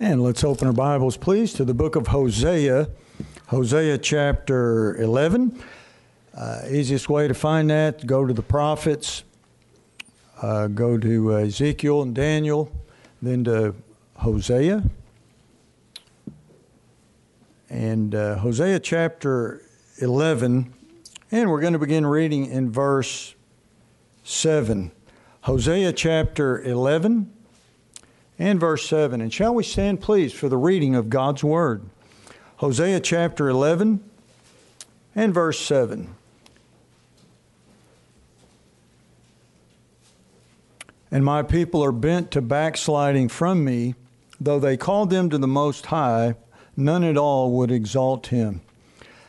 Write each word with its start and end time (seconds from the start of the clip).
And 0.00 0.24
let's 0.24 0.42
open 0.42 0.66
our 0.66 0.72
Bibles, 0.72 1.16
please, 1.16 1.52
to 1.52 1.64
the 1.64 1.72
book 1.72 1.94
of 1.94 2.08
Hosea, 2.08 2.88
Hosea 3.46 3.96
chapter 3.98 4.96
11. 4.96 5.62
Uh, 6.36 6.62
easiest 6.68 7.08
way 7.08 7.28
to 7.28 7.34
find 7.34 7.70
that, 7.70 8.04
go 8.04 8.26
to 8.26 8.34
the 8.34 8.42
prophets, 8.42 9.22
uh, 10.42 10.66
go 10.66 10.98
to 10.98 11.36
Ezekiel 11.36 12.02
and 12.02 12.12
Daniel, 12.12 12.72
then 13.22 13.44
to 13.44 13.72
Hosea. 14.16 14.82
And 17.70 18.16
uh, 18.16 18.38
Hosea 18.38 18.80
chapter 18.80 19.62
11, 19.98 20.74
and 21.30 21.50
we're 21.50 21.60
going 21.60 21.72
to 21.72 21.78
begin 21.78 22.04
reading 22.04 22.46
in 22.46 22.72
verse 22.72 23.36
7. 24.24 24.90
Hosea 25.42 25.92
chapter 25.92 26.60
11 26.60 27.33
and 28.38 28.58
verse 28.58 28.88
7. 28.88 29.20
And 29.20 29.32
shall 29.32 29.54
we 29.54 29.62
stand, 29.62 30.00
please, 30.00 30.32
for 30.32 30.48
the 30.48 30.56
reading 30.56 30.94
of 30.94 31.10
God's 31.10 31.44
Word? 31.44 31.82
Hosea 32.56 33.00
chapter 33.00 33.48
11 33.48 34.02
and 35.14 35.34
verse 35.34 35.60
7. 35.60 36.14
And 41.10 41.24
my 41.24 41.42
people 41.42 41.84
are 41.84 41.92
bent 41.92 42.32
to 42.32 42.42
backsliding 42.42 43.28
from 43.28 43.64
me, 43.64 43.94
though 44.40 44.58
they 44.58 44.76
called 44.76 45.10
them 45.10 45.30
to 45.30 45.38
the 45.38 45.46
Most 45.46 45.86
High, 45.86 46.34
none 46.76 47.04
at 47.04 47.16
all 47.16 47.52
would 47.52 47.70
exalt 47.70 48.28
him. 48.28 48.62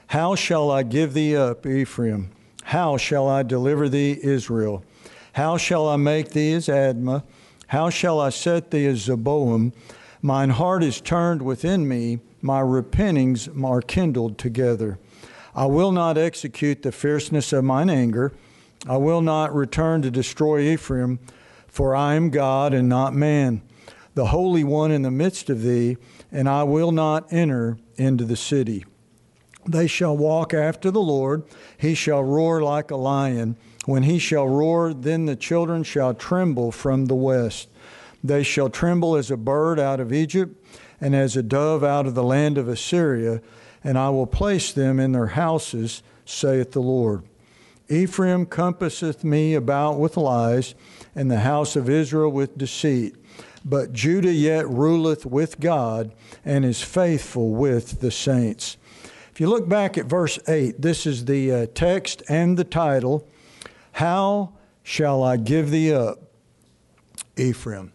How 0.08 0.34
shall 0.34 0.72
I 0.72 0.82
give 0.84 1.14
thee 1.14 1.36
up, 1.36 1.66
Ephraim? 1.66 2.32
How 2.64 2.98
shall 2.98 3.28
I 3.28 3.44
deliver 3.44 3.88
thee, 3.88 4.18
Israel? 4.22 4.84
How 5.34 5.58
shall 5.58 5.88
I 5.88 5.98
make 5.98 6.32
thee 6.32 6.54
as 6.54 6.68
Admah? 6.68 7.24
How 7.68 7.90
shall 7.90 8.20
I 8.20 8.30
set 8.30 8.72
thee 8.72 8.86
as 8.86 9.08
Zeboim? 9.08 9.74
Mine 10.22 10.52
heart 10.52 10.84
is 10.84 11.02
turned 11.02 11.42
within 11.42 11.88
me, 11.88 12.20
my 12.42 12.62
repentings 12.62 13.48
are 13.64 13.82
kindled 13.82 14.38
together. 14.38 15.00
I 15.56 15.66
will 15.66 15.92
not 15.92 16.18
execute 16.18 16.82
the 16.82 16.92
fierceness 16.92 17.54
of 17.54 17.64
mine 17.64 17.90
anger. 17.90 18.34
I 18.88 18.98
will 18.98 19.22
not 19.22 19.56
return 19.56 20.02
to 20.02 20.12
destroy 20.12 20.62
Ephraim, 20.62 21.20
for 21.68 21.96
I 21.96 22.16
am 22.16 22.30
God 22.30 22.74
and 22.74 22.90
not 22.90 23.14
man, 23.14 23.62
the 24.14 24.28
Holy 24.28 24.64
One 24.64 24.92
in 24.92 25.02
the 25.02 25.12
midst 25.12 25.50
of 25.50 25.62
thee, 25.62 25.98
and 26.32 26.48
I 26.48 26.64
will 26.64 26.92
not 26.92 27.32
enter 27.32 27.78
into 27.96 28.26
the 28.26 28.36
city. 28.36 28.86
They 29.68 29.88
shall 29.88 30.16
walk 30.16 30.54
after 30.54 30.92
the 30.92 31.02
Lord, 31.02 31.44
he 31.78 31.96
shall 31.96 32.24
roar 32.24 32.62
like 32.62 32.92
a 32.92 32.96
lion. 32.96 33.58
When 33.86 34.04
he 34.04 34.18
shall 34.18 34.48
roar, 34.48 34.94
then 34.94 35.26
the 35.26 35.36
children 35.36 35.84
shall 35.84 36.14
tremble 36.14 36.72
from 36.72 37.06
the 37.06 37.16
west. 37.16 37.70
They 38.24 38.42
shall 38.42 38.70
tremble 38.70 39.16
as 39.16 39.30
a 39.30 39.38
bird 39.38 39.80
out 39.80 40.00
of 40.00 40.12
Egypt, 40.12 40.56
and 41.00 41.16
as 41.16 41.38
a 41.38 41.44
dove 41.44 41.84
out 41.84 42.08
of 42.08 42.16
the 42.16 42.24
land 42.24 42.58
of 42.58 42.68
Assyria, 42.68 43.42
and 43.84 43.98
I 43.98 44.10
will 44.10 44.26
place 44.26 44.74
them 44.74 45.00
in 45.00 45.12
their 45.12 45.28
houses, 45.28 46.02
saith 46.26 46.72
the 46.72 46.82
Lord. 46.82 47.24
Ephraim 47.88 48.48
compasseth 48.48 49.24
me 49.24 49.54
about 49.54 50.00
with 50.00 50.18
lies, 50.18 50.74
and 51.14 51.30
the 51.30 51.42
house 51.42 51.76
of 51.76 51.88
Israel 51.88 52.32
with 52.32 52.58
deceit. 52.58 53.16
But 53.64 53.94
Judah 53.94 54.34
yet 54.34 54.68
ruleth 54.68 55.28
with 55.28 55.60
God, 55.60 56.12
and 56.44 56.66
is 56.66 56.82
faithful 56.82 57.52
with 57.52 58.00
the 58.00 58.10
saints. 58.10 58.78
If 59.32 59.40
you 59.40 59.48
look 59.48 59.70
back 59.70 59.98
at 59.98 60.06
verse 60.06 60.40
8, 60.48 60.82
this 60.82 61.06
is 61.06 61.26
the 61.26 61.52
uh, 61.52 61.68
text 61.76 62.24
and 62.28 62.58
the 62.58 62.64
title 62.64 63.28
how 63.96 64.52
shall 64.84 65.24
I 65.24 65.38
give 65.38 65.72
thee 65.72 65.94
up, 65.94 66.20
Ephraim? 67.38 67.94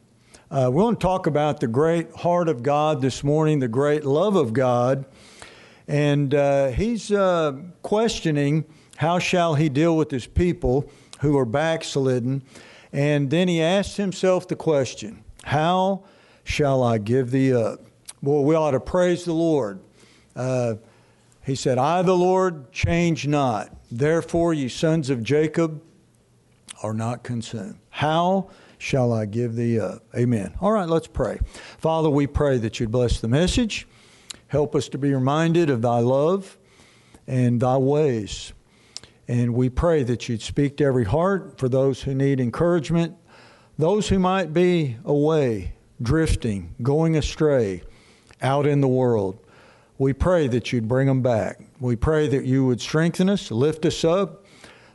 Uh, 0.50 0.70
we 0.72 0.82
want 0.82 0.98
to 0.98 1.04
talk 1.04 1.26
about 1.26 1.60
the 1.60 1.66
great 1.66 2.10
heart 2.14 2.48
of 2.48 2.62
God 2.62 3.02
this 3.02 3.22
morning, 3.22 3.58
the 3.58 3.68
great 3.68 4.06
love 4.06 4.34
of 4.34 4.54
God. 4.54 5.04
And 5.86 6.34
uh, 6.34 6.68
he's 6.68 7.12
uh, 7.12 7.52
questioning 7.82 8.64
how 8.96 9.18
shall 9.18 9.56
he 9.56 9.68
deal 9.68 9.94
with 9.94 10.10
his 10.10 10.26
people 10.26 10.90
who 11.20 11.36
are 11.36 11.44
backslidden. 11.44 12.44
And 12.94 13.28
then 13.28 13.46
he 13.46 13.60
asks 13.60 13.96
himself 13.96 14.48
the 14.48 14.56
question, 14.56 15.22
How 15.44 16.04
shall 16.44 16.82
I 16.82 16.96
give 16.96 17.30
thee 17.30 17.52
up? 17.52 17.80
Well, 18.22 18.42
we 18.42 18.54
ought 18.54 18.70
to 18.70 18.80
praise 18.80 19.26
the 19.26 19.34
Lord. 19.34 19.80
Uh, 20.34 20.76
he 21.44 21.54
said, 21.54 21.76
I, 21.76 22.00
the 22.00 22.16
Lord, 22.16 22.72
change 22.72 23.26
not. 23.26 23.76
Therefore, 23.90 24.54
ye 24.54 24.68
sons 24.68 25.10
of 25.10 25.22
Jacob, 25.22 25.82
are 26.82 26.94
not 26.94 27.22
consumed. 27.22 27.78
How 27.90 28.50
shall 28.78 29.12
I 29.12 29.26
give 29.26 29.54
thee 29.54 29.78
up? 29.78 30.02
Amen. 30.14 30.54
All 30.60 30.72
right, 30.72 30.88
let's 30.88 31.06
pray. 31.06 31.38
Father, 31.78 32.08
we 32.08 32.26
pray 32.26 32.58
that 32.58 32.80
you'd 32.80 32.90
bless 32.90 33.20
the 33.20 33.28
message. 33.28 33.86
Help 34.48 34.74
us 34.74 34.88
to 34.88 34.98
be 34.98 35.14
reminded 35.14 35.70
of 35.70 35.82
thy 35.82 35.98
love 35.98 36.58
and 37.26 37.60
thy 37.60 37.76
ways. 37.76 38.52
And 39.28 39.54
we 39.54 39.68
pray 39.68 40.02
that 40.02 40.28
you'd 40.28 40.42
speak 40.42 40.76
to 40.78 40.84
every 40.84 41.04
heart 41.04 41.58
for 41.58 41.68
those 41.68 42.02
who 42.02 42.14
need 42.14 42.40
encouragement, 42.40 43.16
those 43.78 44.08
who 44.08 44.18
might 44.18 44.52
be 44.52 44.96
away, 45.04 45.74
drifting, 46.02 46.74
going 46.82 47.16
astray 47.16 47.82
out 48.42 48.66
in 48.66 48.80
the 48.80 48.88
world. 48.88 49.38
We 49.98 50.14
pray 50.14 50.48
that 50.48 50.72
you'd 50.72 50.88
bring 50.88 51.06
them 51.06 51.22
back. 51.22 51.60
We 51.78 51.94
pray 51.94 52.26
that 52.28 52.44
you 52.44 52.64
would 52.66 52.80
strengthen 52.80 53.28
us, 53.28 53.50
lift 53.50 53.84
us 53.84 54.02
up, 54.02 54.46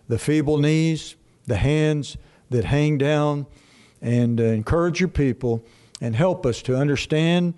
the 0.08 0.18
feeble 0.20 0.58
knees, 0.58 1.16
the 1.48 1.58
hands 1.58 2.18
that 2.50 2.66
hang 2.66 2.98
down, 2.98 3.46
and 4.02 4.40
uh, 4.40 4.44
encourage 4.44 5.00
your 5.00 5.10
people 5.10 5.66
and 6.02 6.16
help 6.16 6.46
us 6.46 6.62
to 6.62 6.76
understand 6.76 7.56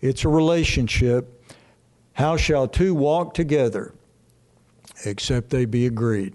it's 0.00 0.24
a 0.24 0.28
relationship. 0.28 1.34
How 2.12 2.36
shall 2.36 2.68
two 2.68 2.94
walk 2.94 3.34
together 3.34 3.94
except 5.04 5.50
they 5.50 5.64
be 5.64 5.86
agreed? 5.86 6.34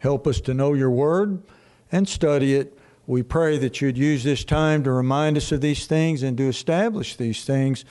Help 0.00 0.26
us 0.26 0.40
to 0.42 0.54
know 0.54 0.72
your 0.72 0.90
word 0.90 1.42
and 1.90 2.08
study 2.08 2.54
it. 2.54 2.78
We 3.06 3.22
pray 3.22 3.58
that 3.58 3.80
you'd 3.80 3.98
use 3.98 4.24
this 4.24 4.44
time 4.44 4.82
to 4.84 4.92
remind 4.92 5.36
us 5.36 5.52
of 5.52 5.60
these 5.60 5.86
things 5.86 6.22
and 6.22 6.36
to 6.38 6.48
establish 6.48 7.16
these 7.16 7.44
things 7.44 7.84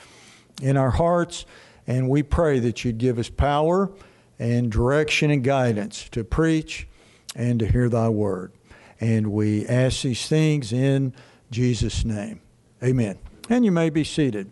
in 0.60 0.76
our 0.76 0.90
hearts. 0.90 1.46
And 1.86 2.08
we 2.08 2.22
pray 2.22 2.58
that 2.60 2.84
you'd 2.84 2.98
give 2.98 3.18
us 3.18 3.28
power 3.28 3.92
and 4.38 4.72
direction 4.72 5.30
and 5.30 5.44
guidance 5.44 6.08
to 6.10 6.24
preach 6.24 6.88
and 7.34 7.58
to 7.60 7.66
hear 7.66 7.88
thy 7.88 8.08
word. 8.08 8.52
And 9.00 9.32
we 9.32 9.66
ask 9.66 10.02
these 10.02 10.28
things 10.28 10.72
in 10.72 11.14
Jesus' 11.50 12.04
name. 12.04 12.40
Amen. 12.82 13.18
And 13.48 13.64
you 13.64 13.72
may 13.72 13.90
be 13.90 14.04
seated. 14.04 14.50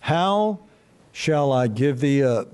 How 0.00 0.60
shall 1.12 1.52
I 1.52 1.68
give 1.68 2.00
thee 2.00 2.22
up? 2.22 2.48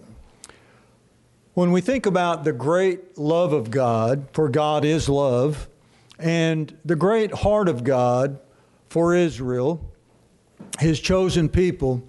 When 1.55 1.71
we 1.73 1.81
think 1.81 2.07
about 2.07 2.45
the 2.45 2.53
great 2.53 3.19
love 3.19 3.53
of 3.53 3.71
God, 3.71 4.29
for 4.33 4.49
God 4.49 4.85
is 4.85 5.09
love, 5.09 5.69
and 6.19 6.77
the 6.85 6.97
great 6.97 7.33
heart 7.35 7.69
of 7.69 7.85
God 7.85 8.39
for 8.89 9.15
Israel, 9.15 9.91
his 10.79 11.01
chosen 11.01 11.49
people, 11.49 12.03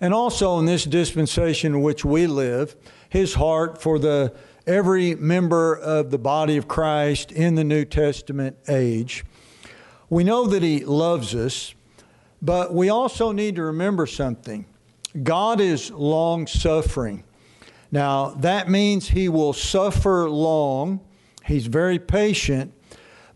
and 0.00 0.14
also 0.14 0.58
in 0.58 0.64
this 0.64 0.84
dispensation 0.84 1.74
in 1.74 1.82
which 1.82 2.04
we 2.04 2.26
live, 2.26 2.76
his 3.08 3.34
heart 3.34 3.82
for 3.82 3.98
the 3.98 4.32
every 4.68 5.14
member 5.14 5.74
of 5.74 6.10
the 6.10 6.18
body 6.18 6.58
of 6.58 6.68
Christ 6.68 7.32
in 7.32 7.54
the 7.54 7.64
New 7.64 7.86
Testament 7.86 8.56
age. 8.68 9.24
We 10.10 10.22
know 10.22 10.46
that 10.46 10.62
He 10.62 10.84
loves 10.84 11.34
us, 11.34 11.74
but 12.42 12.74
we 12.74 12.90
also 12.90 13.32
need 13.32 13.56
to 13.56 13.62
remember 13.62 14.06
something 14.06 14.66
God 15.22 15.60
is 15.60 15.90
long 15.90 16.46
suffering. 16.46 17.24
Now, 17.90 18.30
that 18.38 18.68
means 18.68 19.08
He 19.08 19.28
will 19.28 19.54
suffer 19.54 20.28
long, 20.28 21.00
He's 21.46 21.66
very 21.66 21.98
patient, 21.98 22.74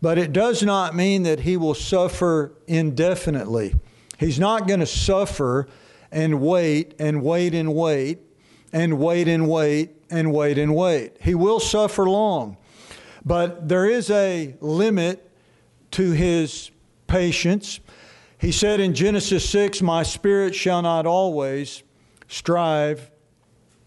but 0.01 0.19
it 0.19 0.31
does 0.33 0.61
not 0.61 0.95
mean 0.95 1.23
that 1.23 1.41
He 1.41 1.57
will 1.57 1.73
suffer 1.73 2.53
indefinitely. 2.67 3.73
He's 4.19 4.39
not 4.39 4.67
going 4.67 4.81
to 4.81 4.85
suffer 4.85 5.67
and 6.11 6.39
wait 6.39 6.93
and 6.99 7.23
wait 7.23 7.55
and 7.55 7.73
wait 7.73 8.19
and 8.71 8.99
wait 8.99 9.27
and 9.27 9.49
wait 9.49 10.02
and 10.13 10.31
wait 10.31 10.57
and 10.57 10.75
wait. 10.75 11.17
He 11.19 11.35
will 11.35 11.59
suffer 11.59 12.07
long, 12.07 12.57
but 13.25 13.67
there 13.67 13.85
is 13.85 14.09
a 14.09 14.55
limit 14.61 15.29
to 15.91 16.11
his 16.11 16.71
patience. 17.07 17.79
He 18.37 18.51
said 18.51 18.79
in 18.79 18.93
Genesis 18.93 19.49
6, 19.49 19.81
My 19.81 20.03
spirit 20.03 20.53
shall 20.55 20.81
not 20.81 21.05
always 21.05 21.83
strive 22.27 23.11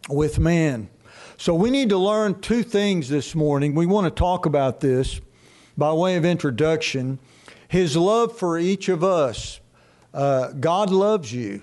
with 0.09 0.39
man. 0.39 0.89
So 1.37 1.55
we 1.55 1.71
need 1.71 1.91
to 1.91 1.99
learn 1.99 2.41
two 2.41 2.63
things 2.63 3.09
this 3.09 3.35
morning. 3.35 3.75
We 3.75 3.87
want 3.87 4.07
to 4.07 4.11
talk 4.11 4.47
about 4.47 4.81
this 4.81 5.21
by 5.77 5.93
way 5.93 6.17
of 6.17 6.25
introduction. 6.25 7.19
His 7.69 7.97
love 7.97 8.37
for 8.37 8.59
each 8.59 8.89
of 8.89 9.05
us. 9.05 9.61
Uh, 10.15 10.53
God 10.53 10.91
loves 10.91 11.33
you. 11.33 11.63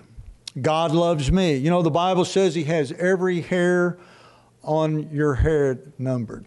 God 0.60 0.92
loves 0.92 1.32
me. 1.32 1.56
You 1.56 1.70
know, 1.70 1.82
the 1.82 1.90
Bible 1.90 2.24
says 2.24 2.54
He 2.54 2.64
has 2.64 2.92
every 2.92 3.40
hair 3.40 3.98
on 4.64 5.10
your 5.10 5.34
hair 5.34 5.78
numbered. 5.98 6.46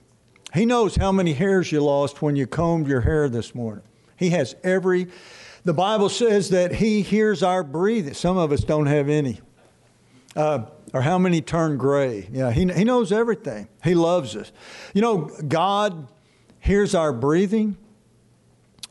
He 0.53 0.65
knows 0.65 0.95
how 0.95 1.11
many 1.11 1.33
hairs 1.33 1.71
you 1.71 1.81
lost 1.81 2.21
when 2.21 2.35
you 2.35 2.47
combed 2.47 2.87
your 2.87 3.01
hair 3.01 3.29
this 3.29 3.53
morning. 3.53 3.83
He 4.15 4.31
has 4.31 4.55
every. 4.63 5.07
The 5.63 5.73
Bible 5.73 6.09
says 6.09 6.49
that 6.49 6.75
He 6.75 7.01
hears 7.01 7.43
our 7.43 7.63
breathing. 7.63 8.13
Some 8.13 8.37
of 8.37 8.51
us 8.51 8.61
don't 8.61 8.87
have 8.87 9.09
any. 9.09 9.39
Uh, 10.35 10.65
or 10.93 11.01
how 11.01 11.17
many 11.17 11.41
turn 11.41 11.77
gray. 11.77 12.29
Yeah, 12.31 12.51
he, 12.51 12.65
he 12.71 12.83
knows 12.83 13.11
everything. 13.11 13.67
He 13.83 13.95
loves 13.95 14.35
us. 14.35 14.51
You 14.93 15.01
know, 15.01 15.29
God 15.47 16.07
hears 16.59 16.95
our 16.95 17.11
breathing, 17.13 17.77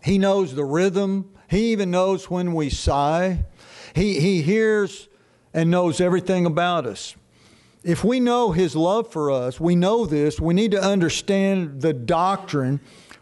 He 0.02 0.18
knows 0.18 0.54
the 0.54 0.64
rhythm, 0.64 1.30
He 1.48 1.72
even 1.72 1.90
knows 1.90 2.30
when 2.30 2.52
we 2.54 2.70
sigh. 2.70 3.44
He, 3.94 4.20
he 4.20 4.42
hears 4.42 5.08
and 5.54 5.70
knows 5.70 6.02
everything 6.02 6.44
about 6.44 6.84
us. 6.84 7.16
If 7.86 8.02
we 8.02 8.18
know 8.18 8.50
His 8.50 8.74
love 8.74 9.12
for 9.12 9.30
us, 9.30 9.60
we 9.60 9.76
know 9.76 10.06
this, 10.06 10.40
we 10.40 10.54
need 10.54 10.72
to 10.72 10.82
understand 10.82 11.82
the 11.82 11.92
doctrine. 11.92 12.80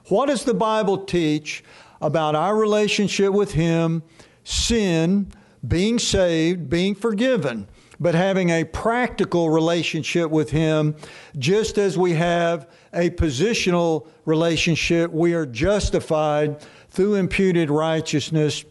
What 0.09 0.27
does 0.27 0.45
the 0.45 0.55
Bible 0.55 1.05
teach 1.05 1.63
about 2.01 2.35
our 2.35 2.57
relationship 2.57 3.35
with 3.35 3.53
Him, 3.53 4.03
sin, 4.43 5.31
being 5.67 5.99
saved, 5.99 6.71
being 6.71 6.95
forgiven? 6.95 7.69
but 8.01 8.13
having 8.13 8.51
a 8.51 8.65
practical 8.65 9.51
relationship 9.51 10.29
with 10.29 10.51
Him, 10.51 10.97
just 11.39 11.79
as 11.79 11.97
we 11.97 12.13
have 12.15 12.69
a 12.93 13.09
positional 13.11 14.09
relationship. 14.25 15.13
We 15.13 15.33
are 15.33 15.47
justified 15.47 16.61
through 16.91 17.15
imputed 17.15 17.71
righteousness 17.71 18.65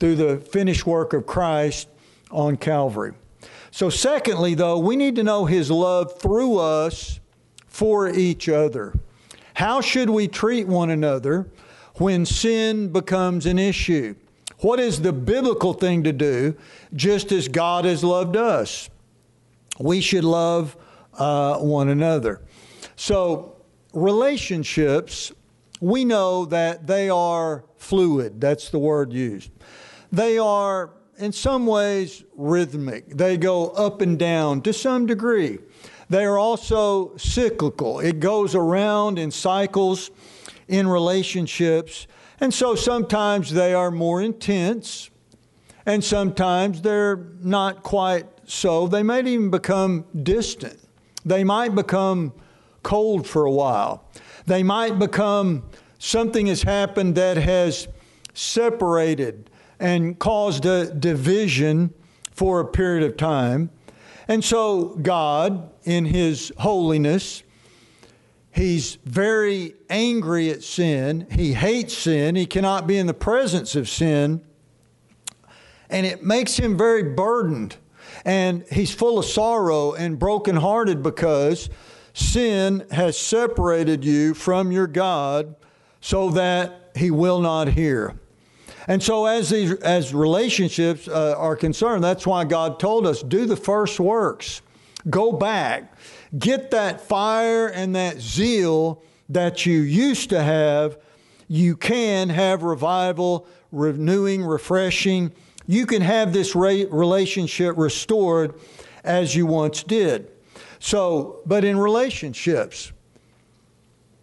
through 0.00 0.16
the 0.16 0.38
finished 0.38 0.86
work 0.86 1.12
of 1.12 1.26
Christ 1.26 1.86
on 2.30 2.56
Calvary. 2.56 3.12
So, 3.72 3.88
secondly, 3.88 4.54
though, 4.54 4.78
we 4.78 4.96
need 4.96 5.16
to 5.16 5.22
know 5.22 5.46
His 5.46 5.70
love 5.70 6.20
through 6.20 6.58
us 6.58 7.18
for 7.66 8.08
each 8.08 8.48
other. 8.48 8.94
How 9.54 9.80
should 9.80 10.10
we 10.10 10.28
treat 10.28 10.68
one 10.68 10.90
another 10.90 11.48
when 11.94 12.26
sin 12.26 12.92
becomes 12.92 13.46
an 13.46 13.58
issue? 13.58 14.14
What 14.58 14.78
is 14.78 15.00
the 15.00 15.12
biblical 15.12 15.72
thing 15.72 16.04
to 16.04 16.12
do, 16.12 16.54
just 16.94 17.32
as 17.32 17.48
God 17.48 17.86
has 17.86 18.04
loved 18.04 18.36
us? 18.36 18.90
We 19.80 20.02
should 20.02 20.24
love 20.24 20.76
uh, 21.14 21.56
one 21.56 21.88
another. 21.88 22.42
So, 22.96 23.56
relationships, 23.94 25.32
we 25.80 26.04
know 26.04 26.44
that 26.44 26.86
they 26.86 27.08
are 27.08 27.64
fluid. 27.78 28.38
That's 28.38 28.68
the 28.68 28.78
word 28.78 29.14
used. 29.14 29.50
They 30.12 30.36
are, 30.36 30.90
in 31.22 31.32
some 31.32 31.66
ways, 31.66 32.24
rhythmic. 32.36 33.16
They 33.16 33.36
go 33.36 33.68
up 33.70 34.00
and 34.00 34.18
down 34.18 34.60
to 34.62 34.72
some 34.72 35.06
degree. 35.06 35.58
They 36.10 36.24
are 36.24 36.36
also 36.36 37.16
cyclical. 37.16 38.00
It 38.00 38.18
goes 38.18 38.56
around 38.56 39.18
in 39.20 39.30
cycles 39.30 40.10
in 40.66 40.88
relationships. 40.88 42.08
And 42.40 42.52
so 42.52 42.74
sometimes 42.74 43.52
they 43.52 43.72
are 43.72 43.92
more 43.92 44.20
intense, 44.20 45.10
and 45.86 46.02
sometimes 46.02 46.82
they're 46.82 47.28
not 47.40 47.84
quite 47.84 48.26
so. 48.44 48.88
They 48.88 49.04
might 49.04 49.28
even 49.28 49.50
become 49.50 50.04
distant. 50.24 50.80
They 51.24 51.44
might 51.44 51.74
become 51.74 52.32
cold 52.82 53.28
for 53.28 53.44
a 53.44 53.52
while. 53.52 54.08
They 54.46 54.64
might 54.64 54.98
become 54.98 55.62
something 56.00 56.48
has 56.48 56.64
happened 56.64 57.14
that 57.14 57.36
has 57.36 57.86
separated 58.34 59.48
and 59.82 60.18
caused 60.18 60.64
a 60.64 60.94
division 60.94 61.92
for 62.30 62.60
a 62.60 62.64
period 62.64 63.02
of 63.02 63.16
time. 63.16 63.68
And 64.28 64.42
so, 64.42 64.96
God, 65.02 65.70
in 65.82 66.06
His 66.06 66.52
holiness, 66.58 67.42
He's 68.52 68.96
very 69.04 69.74
angry 69.90 70.50
at 70.50 70.62
sin. 70.62 71.26
He 71.30 71.54
hates 71.54 71.96
sin. 71.96 72.36
He 72.36 72.46
cannot 72.46 72.86
be 72.86 72.96
in 72.98 73.06
the 73.06 73.14
presence 73.14 73.74
of 73.74 73.88
sin. 73.88 74.42
And 75.88 76.06
it 76.06 76.22
makes 76.22 76.58
him 76.58 76.76
very 76.76 77.02
burdened. 77.02 77.76
And 78.24 78.64
he's 78.70 78.94
full 78.94 79.18
of 79.18 79.24
sorrow 79.24 79.94
and 79.94 80.18
brokenhearted 80.18 81.02
because 81.02 81.70
sin 82.12 82.86
has 82.90 83.18
separated 83.18 84.04
you 84.04 84.34
from 84.34 84.70
your 84.70 84.86
God 84.86 85.56
so 86.00 86.30
that 86.30 86.92
he 86.94 87.10
will 87.10 87.40
not 87.40 87.68
hear. 87.68 88.14
And 88.88 89.02
so, 89.02 89.26
as 89.26 89.50
these 89.50 89.72
as 89.74 90.12
relationships 90.12 91.06
uh, 91.08 91.34
are 91.38 91.56
concerned, 91.56 92.02
that's 92.02 92.26
why 92.26 92.44
God 92.44 92.80
told 92.80 93.06
us 93.06 93.22
do 93.22 93.46
the 93.46 93.56
first 93.56 94.00
works. 94.00 94.62
Go 95.08 95.32
back 95.32 95.96
get 96.38 96.70
that 96.70 97.00
fire 97.00 97.68
and 97.68 97.94
that 97.94 98.20
zeal 98.20 99.02
that 99.28 99.66
you 99.66 99.80
used 99.80 100.30
to 100.30 100.42
have, 100.42 100.98
you 101.48 101.76
can 101.76 102.28
have 102.28 102.62
revival, 102.62 103.46
renewing, 103.70 104.44
refreshing. 104.44 105.32
You 105.66 105.86
can 105.86 106.02
have 106.02 106.32
this 106.32 106.54
relationship 106.54 107.76
restored 107.76 108.54
as 109.04 109.34
you 109.34 109.46
once 109.46 109.82
did. 109.82 110.30
So, 110.78 111.40
but 111.46 111.64
in 111.64 111.78
relationships, 111.78 112.92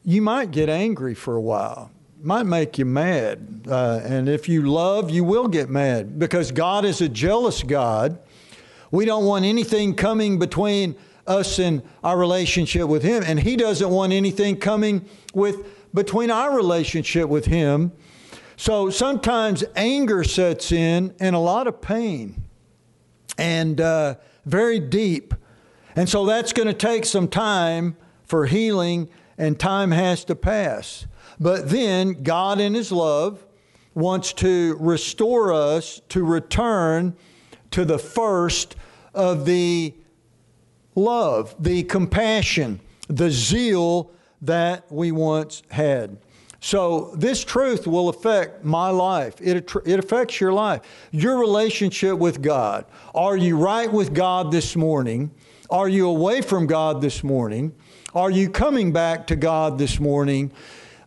you 0.03 0.21
might 0.21 0.51
get 0.51 0.69
angry 0.69 1.13
for 1.13 1.35
a 1.35 1.41
while. 1.41 1.91
Might 2.21 2.44
make 2.44 2.77
you 2.77 2.86
mad. 2.86 3.66
Uh, 3.68 4.01
and 4.04 4.27
if 4.27 4.50
you 4.50 4.63
love, 4.69 5.10
you 5.10 5.24
will 5.24 5.48
get 5.48 5.69
mad 5.69 6.19
because 6.19 6.51
God 6.51 6.83
is 6.83 7.00
a 7.00 7.07
jealous 7.07 7.63
God. 7.63 8.19
We 8.92 9.06
don't 9.06 9.25
want 9.25 9.45
anything 9.45 9.95
coming 9.95 10.38
between 10.38 10.95
us 11.25 11.60
and 11.60 11.81
our 12.04 12.18
relationship 12.18 12.89
with 12.89 13.04
Him. 13.04 13.24
And 13.25 13.39
He 13.39 13.56
doesn't 13.56 13.89
want 13.89 14.12
anything 14.12 14.57
coming 14.57 15.06
with 15.33 15.66
between 15.94 16.30
our 16.30 16.56
relationship 16.56 17.30
with 17.30 17.45
Him. 17.45 17.94
So 18.57 18.89
sometimes 18.89 19.63
anger 19.77 20.25
sets 20.25 20.74
in 20.74 21.15
and 21.22 21.36
a 21.36 21.39
lot 21.39 21.68
of 21.68 21.81
pain 21.81 22.44
and 23.38 23.80
uh, 23.80 24.15
very 24.45 24.80
deep. 24.80 25.33
And 25.95 26.10
so 26.10 26.25
that's 26.25 26.51
going 26.51 26.68
to 26.68 26.74
take 26.74 27.06
some 27.06 27.30
time 27.30 27.95
for 28.25 28.45
healing, 28.45 29.10
and 29.38 29.60
time 29.60 29.92
has 29.92 30.24
to 30.25 30.36
pass. 30.36 31.07
But 31.39 31.69
then 31.69 32.24
God, 32.24 32.59
in 32.59 32.74
His 32.74 32.91
love, 32.91 33.45
wants 33.94 34.33
to 34.33 34.75
restore 34.80 35.53
us 35.53 36.01
to 36.09 36.24
return 36.24 37.15
to 37.71 37.86
the 37.86 38.00
first 38.00 38.75
of 39.13 39.45
the 39.45 39.94
love, 40.95 41.56
the 41.59 41.83
compassion, 41.83 42.80
the 43.07 43.31
zeal 43.31 44.12
that 44.41 44.91
we 44.91 45.12
once 45.12 45.63
had. 45.69 46.18
So, 46.62 47.13
this 47.15 47.45
truth 47.45 47.88
will 47.88 48.09
affect 48.09 48.65
my 48.65 48.89
life. 48.89 49.36
It, 49.39 49.74
it 49.86 50.00
affects 50.00 50.41
your 50.41 50.51
life. 50.51 50.81
Your 51.12 51.39
relationship 51.39 52.17
with 52.17 52.41
God. 52.41 52.86
Are 53.15 53.38
you 53.38 53.58
right 53.58 53.91
with 53.91 54.13
God 54.13 54.51
this 54.51 54.75
morning? 54.75 55.31
Are 55.69 55.88
you 55.88 56.10
away 56.10 56.41
from 56.41 56.67
God 56.67 57.00
this 57.00 57.24
morning? 57.24 57.74
Are 58.13 58.29
you 58.29 58.50
coming 58.50 58.91
back 58.91 59.27
to 59.27 59.38
God 59.38 59.77
this 59.77 60.01
morning? 60.01 60.51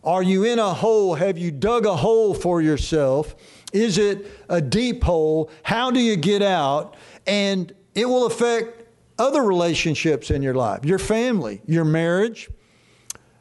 Are 0.03 0.23
you 0.23 0.43
in 0.43 0.59
a 0.59 0.73
hole? 0.73 1.15
Have 1.15 1.37
you 1.37 1.51
dug 1.51 1.85
a 1.85 1.95
hole 1.95 2.33
for 2.33 2.61
yourself? 2.61 3.35
Is 3.71 3.97
it 3.97 4.27
a 4.49 4.61
deep 4.61 5.03
hole? 5.03 5.49
How 5.63 5.91
do 5.91 5.99
you 5.99 6.15
get 6.15 6.41
out? 6.41 6.95
And 7.25 7.73
it 7.95 8.05
will 8.05 8.25
affect 8.25 8.83
other 9.17 9.41
relationships 9.41 10.31
in 10.31 10.41
your 10.41 10.55
life 10.55 10.83
your 10.83 10.99
family, 10.99 11.61
your 11.65 11.85
marriage, 11.85 12.49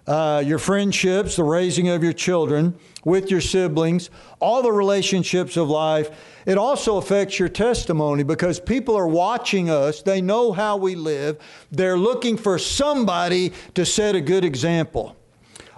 uh, 0.07 0.43
your 0.45 0.59
friendships, 0.59 1.37
the 1.37 1.45
raising 1.45 1.89
of 1.89 2.03
your 2.03 2.13
children 2.13 2.77
with 3.05 3.31
your 3.31 3.41
siblings, 3.41 4.11
all 4.41 4.63
the 4.63 4.73
relationships 4.73 5.57
of 5.57 5.69
life. 5.69 6.11
It 6.47 6.59
also 6.59 6.97
affects 6.97 7.39
your 7.39 7.49
testimony 7.49 8.23
because 8.23 8.61
people 8.61 8.97
are 8.97 9.09
watching 9.09 9.71
us. 9.71 10.03
They 10.03 10.21
know 10.21 10.53
how 10.53 10.77
we 10.77 10.95
live. 10.95 11.39
They're 11.71 11.99
looking 11.99 12.37
for 12.37 12.59
somebody 12.59 13.53
to 13.75 13.85
set 13.85 14.15
a 14.15 14.21
good 14.21 14.45
example. 14.45 15.17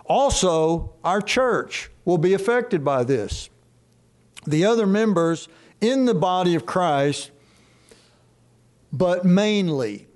Also, 0.05 0.95
our 1.03 1.21
church 1.21 1.91
will 2.05 2.19
be 2.19 2.35
affected 2.35 2.85
by 2.85 3.05
this. 3.05 3.49
The 4.47 4.65
other 4.65 4.87
members 4.87 5.49
in 5.81 6.05
the 6.05 6.15
body 6.15 6.55
of 6.55 6.67
Christ 6.67 7.31
but 8.95 9.25
mainly, 9.25 10.07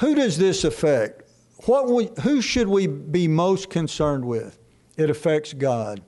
who 0.00 0.14
does 0.14 0.36
this 0.36 0.62
affect? 0.62 1.22
What 1.64 1.88
we, 1.88 2.10
who 2.20 2.42
should 2.42 2.68
we 2.68 2.86
be 2.86 3.26
most 3.28 3.70
concerned 3.70 4.26
with? 4.26 4.58
It 4.98 5.08
affects 5.08 5.54
God. 5.54 6.02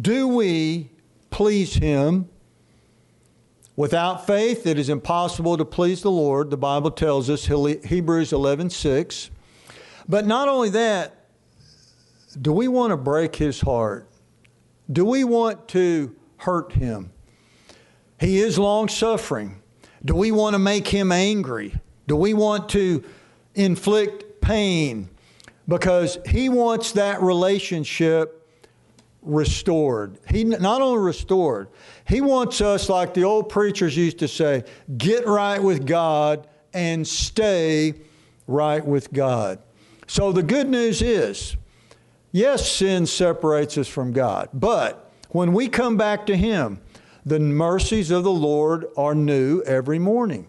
Do 0.00 0.28
we 0.28 0.92
please 1.30 1.74
Him? 1.74 2.28
Without 3.74 4.24
faith, 4.24 4.68
it 4.68 4.78
is 4.78 4.88
impossible 4.88 5.56
to 5.56 5.64
please 5.64 6.00
the 6.02 6.12
Lord. 6.12 6.50
The 6.50 6.56
Bible 6.56 6.92
tells 6.92 7.28
us, 7.28 7.46
Hebrews 7.46 8.32
11 8.32 8.70
6. 8.70 9.30
But 10.08 10.26
not 10.26 10.46
only 10.46 10.70
that, 10.70 11.15
do 12.40 12.52
we 12.52 12.68
want 12.68 12.90
to 12.90 12.96
break 12.96 13.36
His 13.36 13.60
heart? 13.60 14.08
Do 14.90 15.04
we 15.04 15.24
want 15.24 15.68
to 15.68 16.14
hurt 16.38 16.72
Him? 16.72 17.12
He 18.18 18.38
is 18.38 18.58
long 18.58 18.88
suffering. 18.88 19.60
Do 20.04 20.14
we 20.14 20.30
want 20.30 20.54
to 20.54 20.58
make 20.58 20.86
him 20.86 21.12
angry? 21.12 21.74
Do 22.06 22.16
we 22.16 22.32
want 22.32 22.68
to 22.70 23.04
inflict 23.54 24.40
pain? 24.40 25.10
Because 25.68 26.18
he 26.28 26.48
wants 26.48 26.92
that 26.92 27.20
relationship 27.20 28.48
restored. 29.20 30.18
He 30.30 30.44
not 30.44 30.80
only 30.80 31.00
restored, 31.00 31.68
he 32.06 32.20
wants 32.20 32.60
us, 32.60 32.88
like 32.88 33.14
the 33.14 33.24
old 33.24 33.48
preachers 33.48 33.96
used 33.96 34.20
to 34.20 34.28
say, 34.28 34.62
get 34.96 35.26
right 35.26 35.60
with 35.60 35.84
God 35.84 36.46
and 36.72 37.06
stay 37.06 37.94
right 38.46 38.84
with 38.84 39.12
God. 39.12 39.58
So 40.06 40.30
the 40.30 40.44
good 40.44 40.68
news 40.68 41.02
is, 41.02 41.56
yes, 42.36 42.70
sin 42.70 43.06
separates 43.06 43.78
us 43.78 43.88
from 43.88 44.12
God, 44.12 44.50
but 44.52 45.10
when 45.30 45.52
we 45.52 45.68
come 45.68 45.96
back 45.96 46.26
to 46.26 46.36
Him, 46.36 46.80
the 47.24 47.40
mercies 47.40 48.10
of 48.10 48.24
the 48.24 48.30
Lord 48.30 48.86
are 48.96 49.14
new 49.14 49.62
every 49.62 49.98
morning. 49.98 50.46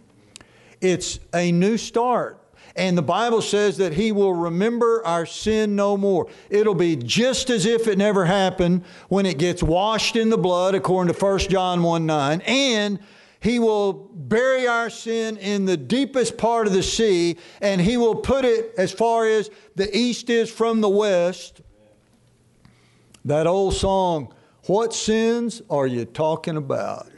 It's 0.81 1.19
a 1.33 1.51
new 1.51 1.77
start. 1.77 2.39
And 2.75 2.95
the 2.95 3.01
Bible 3.01 3.41
says 3.41 3.77
that 3.77 3.93
He 3.93 4.11
will 4.11 4.33
remember 4.33 5.03
our 5.03 5.25
sin 5.25 5.75
no 5.75 5.97
more. 5.97 6.27
It'll 6.51 6.75
be 6.75 6.95
just 6.95 7.49
as 7.49 7.65
if 7.65 7.87
it 7.87 7.97
never 7.97 8.25
happened 8.25 8.83
when 9.09 9.25
it 9.25 9.39
gets 9.39 9.63
washed 9.63 10.15
in 10.15 10.29
the 10.29 10.37
blood, 10.37 10.75
according 10.75 11.11
to 11.11 11.19
1 11.19 11.39
John 11.39 11.81
1 11.81 12.05
9. 12.05 12.41
And 12.41 12.99
He 13.39 13.57
will 13.57 13.93
bury 13.93 14.67
our 14.67 14.91
sin 14.91 15.37
in 15.37 15.65
the 15.65 15.77
deepest 15.77 16.37
part 16.37 16.67
of 16.67 16.73
the 16.73 16.83
sea, 16.83 17.37
and 17.61 17.81
He 17.81 17.97
will 17.97 18.15
put 18.15 18.45
it 18.45 18.73
as 18.77 18.91
far 18.91 19.25
as 19.25 19.49
the 19.75 19.95
east 19.97 20.29
is 20.29 20.51
from 20.51 20.81
the 20.81 20.89
west. 20.89 21.61
That 23.27 23.45
old 23.45 23.73
song, 23.73 24.33
What 24.67 24.93
sins 24.93 25.61
are 25.69 25.85
you 25.85 26.05
talking 26.05 26.55
about? 26.55 27.09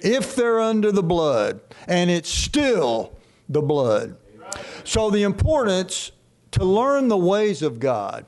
If 0.00 0.36
they're 0.36 0.60
under 0.60 0.92
the 0.92 1.02
blood, 1.02 1.60
and 1.88 2.08
it's 2.08 2.30
still 2.30 3.18
the 3.48 3.62
blood. 3.62 4.16
So, 4.84 5.10
the 5.10 5.24
importance 5.24 6.12
to 6.52 6.64
learn 6.64 7.08
the 7.08 7.16
ways 7.16 7.62
of 7.62 7.80
God. 7.80 8.26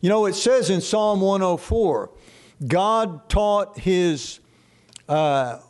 You 0.00 0.08
know, 0.08 0.26
it 0.26 0.34
says 0.34 0.68
in 0.68 0.80
Psalm 0.80 1.20
104 1.20 2.10
God 2.66 3.28
taught 3.28 3.78
his 3.78 4.40
uh, 5.08 5.60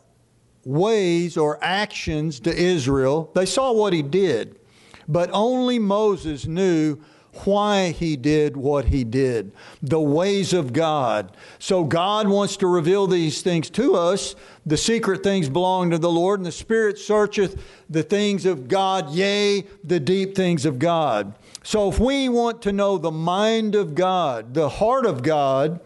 ways 0.65 1.37
or 1.37 1.63
actions 1.63 2.39
to 2.41 2.55
Israel. 2.55 3.29
They 3.35 3.45
saw 3.45 3.71
what 3.71 3.93
he 3.93 4.01
did, 4.01 4.59
but 5.07 5.29
only 5.33 5.77
Moses 5.77 6.47
knew 6.47 6.97
why 7.45 7.91
he 7.91 8.15
did 8.15 8.57
what 8.57 8.85
he 8.85 9.03
did, 9.03 9.51
the 9.81 10.01
ways 10.01 10.53
of 10.53 10.73
God. 10.73 11.35
So 11.59 11.83
God 11.83 12.27
wants 12.27 12.57
to 12.57 12.67
reveal 12.67 13.07
these 13.07 13.41
things 13.41 13.69
to 13.71 13.95
us. 13.95 14.35
The 14.65 14.77
secret 14.77 15.23
things 15.23 15.49
belong 15.49 15.91
to 15.91 15.97
the 15.97 16.11
Lord, 16.11 16.39
and 16.39 16.45
the 16.45 16.51
Spirit 16.51 16.97
searcheth 16.97 17.63
the 17.89 18.03
things 18.03 18.45
of 18.45 18.67
God, 18.67 19.11
yea, 19.11 19.65
the 19.83 19.99
deep 19.99 20.35
things 20.35 20.65
of 20.65 20.77
God. 20.77 21.33
So 21.63 21.89
if 21.89 21.99
we 21.99 22.27
want 22.27 22.61
to 22.63 22.71
know 22.71 22.97
the 22.97 23.11
mind 23.11 23.75
of 23.75 23.95
God, 23.95 24.53
the 24.53 24.69
heart 24.69 25.05
of 25.05 25.23
God, 25.23 25.79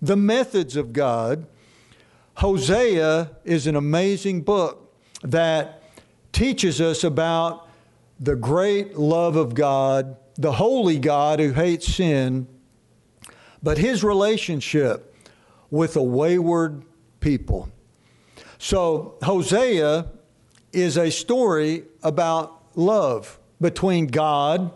the 0.00 0.16
methods 0.16 0.76
of 0.76 0.92
God, 0.92 1.46
Hosea 2.34 3.30
is 3.44 3.66
an 3.66 3.76
amazing 3.76 4.42
book 4.42 4.94
that 5.22 5.82
teaches 6.32 6.80
us 6.80 7.02
about 7.02 7.68
the 8.20 8.36
great 8.36 8.96
love 8.96 9.36
of 9.36 9.54
God 9.54 10.16
the 10.38 10.52
holy 10.52 10.98
God 10.98 11.40
who 11.40 11.52
hates 11.52 11.92
sin, 11.92 12.46
but 13.60 13.76
his 13.76 14.04
relationship 14.04 15.14
with 15.70 15.96
a 15.96 16.02
wayward 16.02 16.84
people. 17.18 17.68
So, 18.58 19.16
Hosea 19.22 20.06
is 20.72 20.96
a 20.96 21.10
story 21.10 21.84
about 22.02 22.62
love 22.76 23.38
between 23.60 24.06
God 24.06 24.72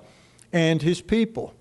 and 0.52 0.82
his 0.82 1.00
people. 1.00 1.54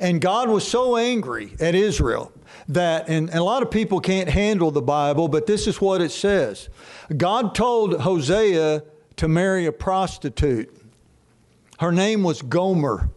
And 0.00 0.20
God 0.20 0.48
was 0.48 0.66
so 0.66 0.96
angry 0.96 1.54
at 1.60 1.74
Israel 1.74 2.32
that, 2.68 3.08
and, 3.08 3.30
and, 3.30 3.38
a 3.38 3.44
lot 3.44 3.62
of 3.62 3.70
people 3.70 4.00
can't 4.00 4.28
handle 4.28 4.70
the 4.70 4.82
Bible, 4.82 5.28
but 5.28 5.46
this 5.46 5.66
is 5.66 5.80
what 5.80 6.00
it 6.02 6.10
says 6.10 6.68
God 7.16 7.54
told 7.54 8.00
Hosea 8.00 8.82
to 9.16 9.28
marry 9.28 9.66
a 9.66 9.72
prostitute. 9.72 10.72
Her 11.78 11.92
name 11.92 12.22
was 12.22 12.42
Gomer 12.42 13.10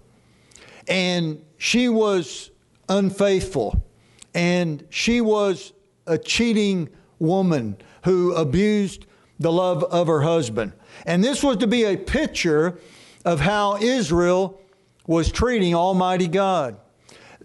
and 0.89 1.41
she 1.58 1.88
was 1.88 2.51
unfaithful, 2.89 3.81
and 4.34 4.84
she 4.89 5.22
was 5.22 5.72
a 6.08 6.17
cheating 6.17 6.89
woman 7.19 7.77
who 8.03 8.34
abused 8.34 9.05
the 9.39 9.51
love 9.51 9.84
of 9.86 10.08
her 10.08 10.22
husband. 10.22 10.74
And 11.05 11.24
this 11.24 11.43
was 11.43 11.58
to 11.58 11.67
be 11.67 11.84
a 11.86 11.96
picture 11.96 12.79
of 13.24 13.39
how 13.39 13.77
Israel 13.77 14.60
was 15.08 15.31
treating 15.31 15.75
Almighty 15.75 16.27
God. 16.27 16.77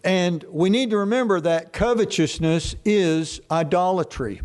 And 0.03 0.45
we 0.51 0.71
need 0.71 0.91
to 0.91 0.99
remember 0.99 1.41
that 1.41 1.73
covetousness 1.73 2.77
is 2.85 3.41
idolatry. 3.51 4.43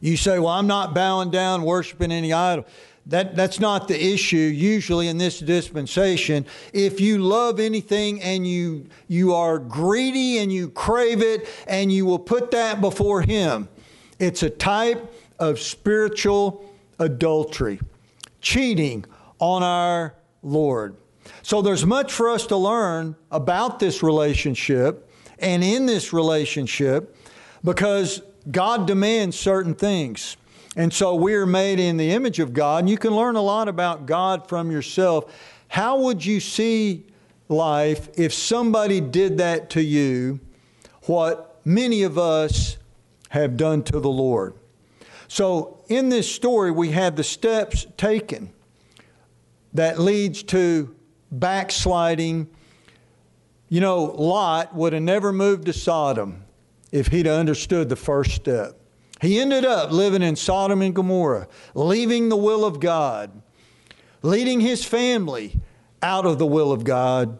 You 0.00 0.16
say, 0.16 0.38
Well, 0.38 0.48
I'm 0.48 0.66
not 0.66 0.94
bowing 0.94 1.30
down, 1.30 1.62
worshiping 1.62 2.12
any 2.12 2.32
idol. 2.32 2.64
That, 3.08 3.34
that's 3.34 3.58
not 3.58 3.88
the 3.88 4.12
issue 4.12 4.36
usually 4.36 5.08
in 5.08 5.16
this 5.16 5.40
dispensation. 5.40 6.44
If 6.74 7.00
you 7.00 7.18
love 7.18 7.58
anything 7.58 8.20
and 8.20 8.46
you, 8.46 8.86
you 9.08 9.34
are 9.34 9.58
greedy 9.58 10.38
and 10.38 10.52
you 10.52 10.68
crave 10.68 11.22
it 11.22 11.48
and 11.66 11.90
you 11.90 12.04
will 12.04 12.18
put 12.18 12.50
that 12.50 12.82
before 12.82 13.22
Him, 13.22 13.68
it's 14.18 14.42
a 14.42 14.50
type 14.50 15.10
of 15.38 15.58
spiritual 15.58 16.70
adultery, 16.98 17.80
cheating 18.42 19.06
on 19.38 19.62
our 19.62 20.14
Lord. 20.42 20.94
So 21.42 21.62
there's 21.62 21.86
much 21.86 22.12
for 22.12 22.28
us 22.28 22.46
to 22.48 22.56
learn 22.56 23.16
about 23.30 23.78
this 23.78 24.02
relationship 24.02 25.10
and 25.38 25.64
in 25.64 25.86
this 25.86 26.12
relationship 26.12 27.16
because 27.64 28.20
God 28.50 28.86
demands 28.86 29.38
certain 29.38 29.74
things. 29.74 30.36
And 30.78 30.94
so 30.94 31.16
we 31.16 31.34
are 31.34 31.44
made 31.44 31.80
in 31.80 31.96
the 31.96 32.12
image 32.12 32.38
of 32.38 32.52
God, 32.52 32.84
and 32.84 32.88
you 32.88 32.96
can 32.96 33.10
learn 33.10 33.34
a 33.34 33.42
lot 33.42 33.66
about 33.66 34.06
God 34.06 34.48
from 34.48 34.70
yourself. 34.70 35.24
How 35.66 35.98
would 35.98 36.24
you 36.24 36.38
see 36.38 37.04
life 37.48 38.08
if 38.16 38.32
somebody 38.32 39.00
did 39.00 39.38
that 39.38 39.70
to 39.70 39.82
you, 39.82 40.38
what 41.02 41.60
many 41.64 42.04
of 42.04 42.16
us 42.16 42.76
have 43.30 43.56
done 43.56 43.82
to 43.82 43.98
the 43.98 44.08
Lord? 44.08 44.54
So 45.26 45.82
in 45.88 46.10
this 46.10 46.32
story, 46.32 46.70
we 46.70 46.92
have 46.92 47.16
the 47.16 47.24
steps 47.24 47.84
taken 47.96 48.52
that 49.74 49.98
leads 49.98 50.44
to 50.44 50.94
backsliding. 51.32 52.48
You 53.68 53.80
know, 53.80 54.04
Lot 54.04 54.76
would 54.76 54.92
have 54.92 55.02
never 55.02 55.32
moved 55.32 55.66
to 55.66 55.72
Sodom 55.72 56.44
if 56.92 57.08
he'd 57.08 57.26
understood 57.26 57.88
the 57.88 57.96
first 57.96 58.30
step. 58.30 58.78
He 59.20 59.40
ended 59.40 59.64
up 59.64 59.90
living 59.90 60.22
in 60.22 60.36
Sodom 60.36 60.82
and 60.82 60.94
Gomorrah, 60.94 61.48
leaving 61.74 62.28
the 62.28 62.36
will 62.36 62.64
of 62.64 62.80
God, 62.80 63.42
leading 64.22 64.60
his 64.60 64.84
family 64.84 65.60
out 66.02 66.26
of 66.26 66.38
the 66.38 66.46
will 66.46 66.72
of 66.72 66.84
God. 66.84 67.38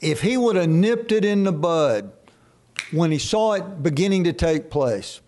If 0.00 0.22
he 0.22 0.36
would 0.36 0.56
have 0.56 0.68
nipped 0.68 1.12
it 1.12 1.24
in 1.24 1.44
the 1.44 1.52
bud 1.52 2.12
when 2.92 3.10
he 3.10 3.18
saw 3.18 3.52
it 3.52 3.82
beginning 3.82 4.24
to 4.24 4.32
take 4.32 4.70
place, 4.70 5.20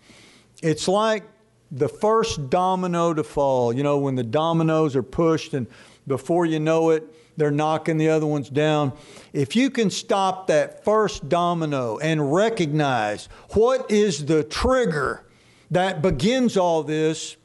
it's 0.61 0.87
like 0.87 1.23
the 1.71 1.89
first 1.89 2.49
domino 2.49 3.13
to 3.13 3.23
fall. 3.23 3.73
You 3.73 3.83
know, 3.83 3.97
when 3.99 4.15
the 4.15 4.23
dominoes 4.23 4.95
are 4.95 5.03
pushed 5.03 5.53
and 5.53 5.67
before 6.07 6.45
you 6.45 6.59
know 6.59 6.89
it, 6.89 7.03
they're 7.37 7.51
knocking 7.51 7.97
the 7.97 8.09
other 8.09 8.25
ones 8.25 8.49
down. 8.49 8.91
If 9.31 9.55
you 9.55 9.69
can 9.69 9.89
stop 9.89 10.47
that 10.47 10.83
first 10.83 11.29
domino 11.29 11.97
and 11.99 12.33
recognize 12.33 13.29
what 13.51 13.89
is 13.89 14.25
the 14.25 14.43
trigger 14.43 15.23
that 15.71 16.01
begins 16.01 16.57
all 16.57 16.83
this, 16.83 17.37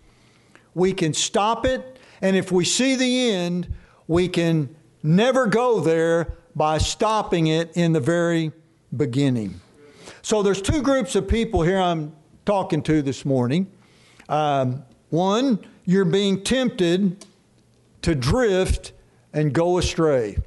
we 0.75 0.93
can 0.93 1.15
stop 1.15 1.67
it. 1.67 1.99
And 2.21 2.37
if 2.37 2.51
we 2.51 2.65
see 2.65 2.97
the 2.97 3.31
end, 3.31 3.73
we 4.07 4.29
can 4.29 4.75
never 5.03 5.47
go 5.47 5.81
there 5.81 6.35
by 6.57 6.79
stopping 6.79 7.49
it 7.49 7.77
in 7.77 7.93
the 7.93 8.01
very 8.01 8.53
beginning. 8.97 9.61
So 10.23 10.43
there's 10.43 10.63
two 10.63 10.83
groups 10.83 11.15
of 11.17 11.29
people 11.29 11.63
here 11.63 11.79
I'm 11.79 12.15
talking 12.47 12.83
to 12.85 13.03
this 13.03 13.25
morning. 13.25 13.71
Um, 14.29 14.85
one, 15.11 15.59
you're 15.85 16.05
being 16.05 16.43
tempted 16.43 17.25
to 18.03 18.15
drift 18.15 18.93
and 19.33 19.53
go 19.53 19.79
astray. 19.79 20.39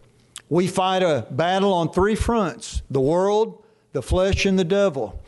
We 0.49 0.67
fight 0.67 1.03
a 1.03 1.27
battle 1.29 1.73
on 1.73 1.91
three 1.91 2.15
fronts 2.15 2.81
the 2.89 3.01
world, 3.01 3.63
the 3.93 4.01
flesh, 4.01 4.45
and 4.45 4.57
the 4.57 4.63
devil. 4.63 5.21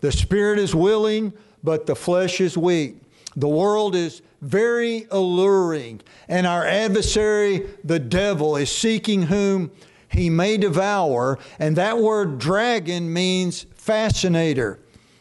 The 0.00 0.12
spirit 0.12 0.58
is 0.58 0.74
willing, 0.74 1.32
but 1.66 1.86
the 1.86 1.96
flesh 1.96 2.40
is 2.40 2.56
weak. 2.56 2.96
The 3.34 3.48
world 3.48 3.96
is 3.96 4.22
very 4.40 5.08
alluring, 5.10 6.00
and 6.28 6.46
our 6.46 6.64
adversary, 6.64 7.66
the 7.82 7.98
devil, 7.98 8.56
is 8.56 8.70
seeking 8.70 9.22
whom 9.22 9.72
he 10.08 10.30
may 10.30 10.58
devour. 10.58 11.40
And 11.58 11.74
that 11.74 11.98
word 11.98 12.38
dragon 12.38 13.12
means 13.12 13.66
fascinator. 13.74 14.78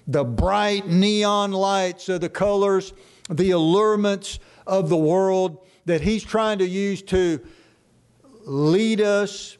The 0.07 0.23
bright 0.23 0.87
neon 0.87 1.51
lights 1.51 2.09
of 2.09 2.21
the 2.21 2.29
colors, 2.29 2.93
the 3.27 3.49
allurements 3.49 4.37
of 4.67 4.87
the 4.89 4.97
world 4.97 5.65
that 5.85 6.01
he's 6.01 6.23
trying 6.23 6.59
to 6.59 6.67
use 6.67 7.01
to 7.03 7.43
lead 8.43 9.01
us 9.01 9.57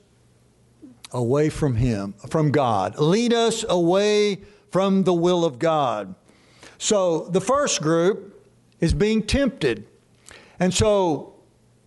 away 1.12 1.50
from 1.50 1.78
him, 1.78 2.14
from 2.30 2.52
God, 2.52 3.00
lead 3.00 3.34
us 3.34 3.66
away 3.68 4.42
from 4.70 5.04
the 5.04 5.14
will 5.14 5.44
of 5.44 5.58
God. 5.58 6.14
So 6.78 7.28
the 7.30 7.42
first 7.42 7.82
group 7.82 8.44
is 8.80 8.94
being 8.94 9.24
tempted. 9.24 9.88
And 10.60 10.74
so 10.74 11.36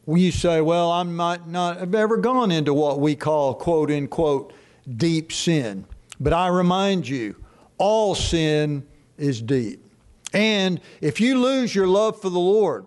you 0.06 0.32
say, 0.32 0.60
well, 0.60 0.90
I'm 0.90 1.16
not, 1.16 1.48
not 1.48 1.78
I've 1.78 1.94
ever 1.94 2.16
gone 2.16 2.50
into 2.50 2.72
what 2.72 3.00
we 3.00 3.14
call 3.14 3.54
quote 3.54 3.90
unquote 3.90 4.52
deep 4.96 5.32
sin. 5.32 5.84
But 6.20 6.32
I 6.32 6.48
remind 6.48 7.06
you, 7.06 7.36
all 7.76 8.14
sin 8.14 8.86
is 9.16 9.40
deep. 9.40 9.84
And 10.32 10.80
if 11.00 11.20
you 11.20 11.40
lose 11.40 11.74
your 11.74 11.86
love 11.86 12.20
for 12.20 12.30
the 12.30 12.38
Lord, 12.38 12.86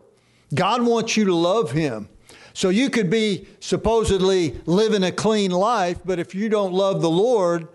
God 0.53 0.83
wants 0.83 1.15
you 1.15 1.25
to 1.25 1.35
love 1.35 1.71
Him. 1.71 2.09
So 2.53 2.69
you 2.69 2.89
could 2.89 3.09
be 3.09 3.47
supposedly 3.59 4.59
living 4.65 5.03
a 5.03 5.11
clean 5.11 5.51
life, 5.51 5.99
but 6.03 6.19
if 6.19 6.35
you 6.35 6.49
don't 6.49 6.73
love 6.73 7.01
the 7.01 7.09
Lord, 7.09 7.69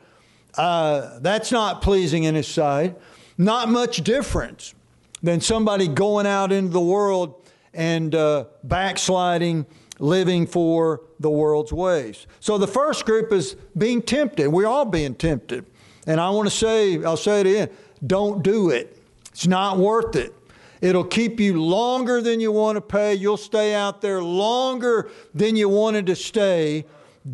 uh, 0.56 1.18
that's 1.20 1.50
not 1.50 1.80
pleasing 1.80 2.24
in 2.24 2.34
His 2.34 2.46
sight. 2.46 2.96
Not 3.38 3.68
much 3.68 3.98
difference 3.98 4.74
than 5.22 5.40
somebody 5.40 5.88
going 5.88 6.26
out 6.26 6.52
into 6.52 6.70
the 6.70 6.80
world 6.80 7.34
and 7.74 8.14
uh, 8.14 8.46
backsliding, 8.64 9.66
living 9.98 10.46
for 10.46 11.02
the 11.20 11.30
world's 11.30 11.72
ways. 11.72 12.26
So 12.40 12.58
the 12.58 12.66
first 12.66 13.04
group 13.04 13.32
is 13.32 13.56
being 13.76 14.02
tempted. 14.02 14.48
We're 14.48 14.66
all 14.66 14.84
being 14.84 15.14
tempted. 15.14 15.66
And 16.06 16.20
I 16.20 16.30
want 16.30 16.48
to 16.48 16.54
say, 16.54 17.02
I'll 17.04 17.16
say 17.16 17.40
it 17.40 17.46
again 17.46 17.70
don't 18.06 18.42
do 18.42 18.70
it. 18.70 18.98
It's 19.30 19.46
not 19.46 19.78
worth 19.78 20.16
it. 20.16 20.34
It'll 20.80 21.04
keep 21.04 21.40
you 21.40 21.62
longer 21.62 22.20
than 22.20 22.40
you 22.40 22.52
want 22.52 22.76
to 22.76 22.80
pay. 22.80 23.14
You'll 23.14 23.38
stay 23.38 23.74
out 23.74 24.02
there 24.02 24.22
longer 24.22 25.10
than 25.34 25.56
you 25.56 25.68
wanted 25.68 26.06
to 26.06 26.16
stay. 26.16 26.84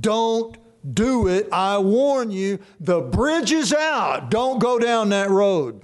Don't 0.00 0.56
do 0.94 1.28
it. 1.28 1.48
I 1.52 1.78
warn 1.78 2.30
you, 2.30 2.60
the 2.80 3.00
bridge 3.00 3.52
is 3.52 3.72
out. 3.72 4.30
Don't 4.30 4.58
go 4.60 4.78
down 4.78 5.08
that 5.10 5.30
road. 5.30 5.82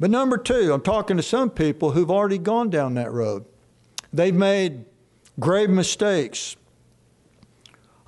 But 0.00 0.10
number 0.10 0.38
two, 0.38 0.72
I'm 0.72 0.80
talking 0.80 1.18
to 1.18 1.22
some 1.22 1.50
people 1.50 1.90
who've 1.90 2.10
already 2.10 2.38
gone 2.38 2.70
down 2.70 2.94
that 2.94 3.12
road. 3.12 3.44
They've 4.14 4.34
made 4.34 4.86
grave 5.38 5.68
mistakes. 5.68 6.56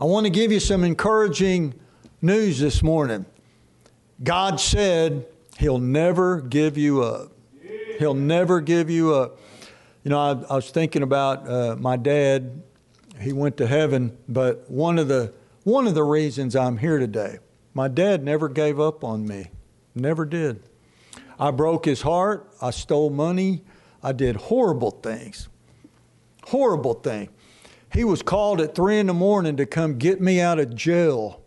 I 0.01 0.05
want 0.07 0.25
to 0.25 0.31
give 0.31 0.51
you 0.51 0.59
some 0.59 0.85
encouraging 0.85 1.75
news 2.23 2.59
this 2.59 2.83
morning. 2.83 3.27
God 4.25 4.59
said 4.59 5.27
He'll 5.59 5.79
never 5.79 6.41
give 6.41 6.79
you 6.79 7.03
up. 7.03 7.33
He'll 7.99 8.15
never 8.15 8.63
give 8.63 8.89
you 8.89 9.15
up. 9.15 9.39
You 10.03 10.11
know, 10.11 10.19
I, 10.19 10.31
I 10.51 10.57
was 10.57 10.71
thinking 10.71 11.03
about 11.03 11.47
uh, 11.47 11.77
my 11.77 11.97
dad. 11.97 12.63
He 13.21 13.35
went 13.35 13.59
to 13.59 13.67
heaven, 13.67 14.17
but 14.29 14.69
one 14.69 14.99
of 14.99 15.09
the 15.09 15.35
one 15.65 15.87
of 15.87 15.95
the 15.95 16.03
reasons 16.03 16.57
I'm 16.57 16.79
here 16.79 16.99
today, 16.99 17.39
my 17.75 17.87
dad 17.87 18.25
never 18.25 18.49
gave 18.49 18.81
up 18.81 19.05
on 19.05 19.27
me. 19.27 19.51
Never 19.95 20.25
did. 20.25 20.63
I 21.43 21.51
broke 21.51 21.87
his 21.87 22.03
heart. 22.03 22.49
I 22.63 22.71
stole 22.71 23.11
money. 23.11 23.65
I 24.01 24.13
did 24.13 24.37
horrible 24.37 24.93
things. 24.93 25.49
Horrible 26.45 26.95
thing. 26.95 27.31
He 27.93 28.05
was 28.05 28.23
called 28.23 28.61
at 28.61 28.77
three 28.77 29.01
in 29.01 29.09
the 29.09 29.13
morning 29.13 29.57
to 29.57 29.67
come 29.67 29.99
get 29.99 30.21
me 30.21 30.41
out 30.41 30.61
of 30.61 30.77
jail. 30.77 31.43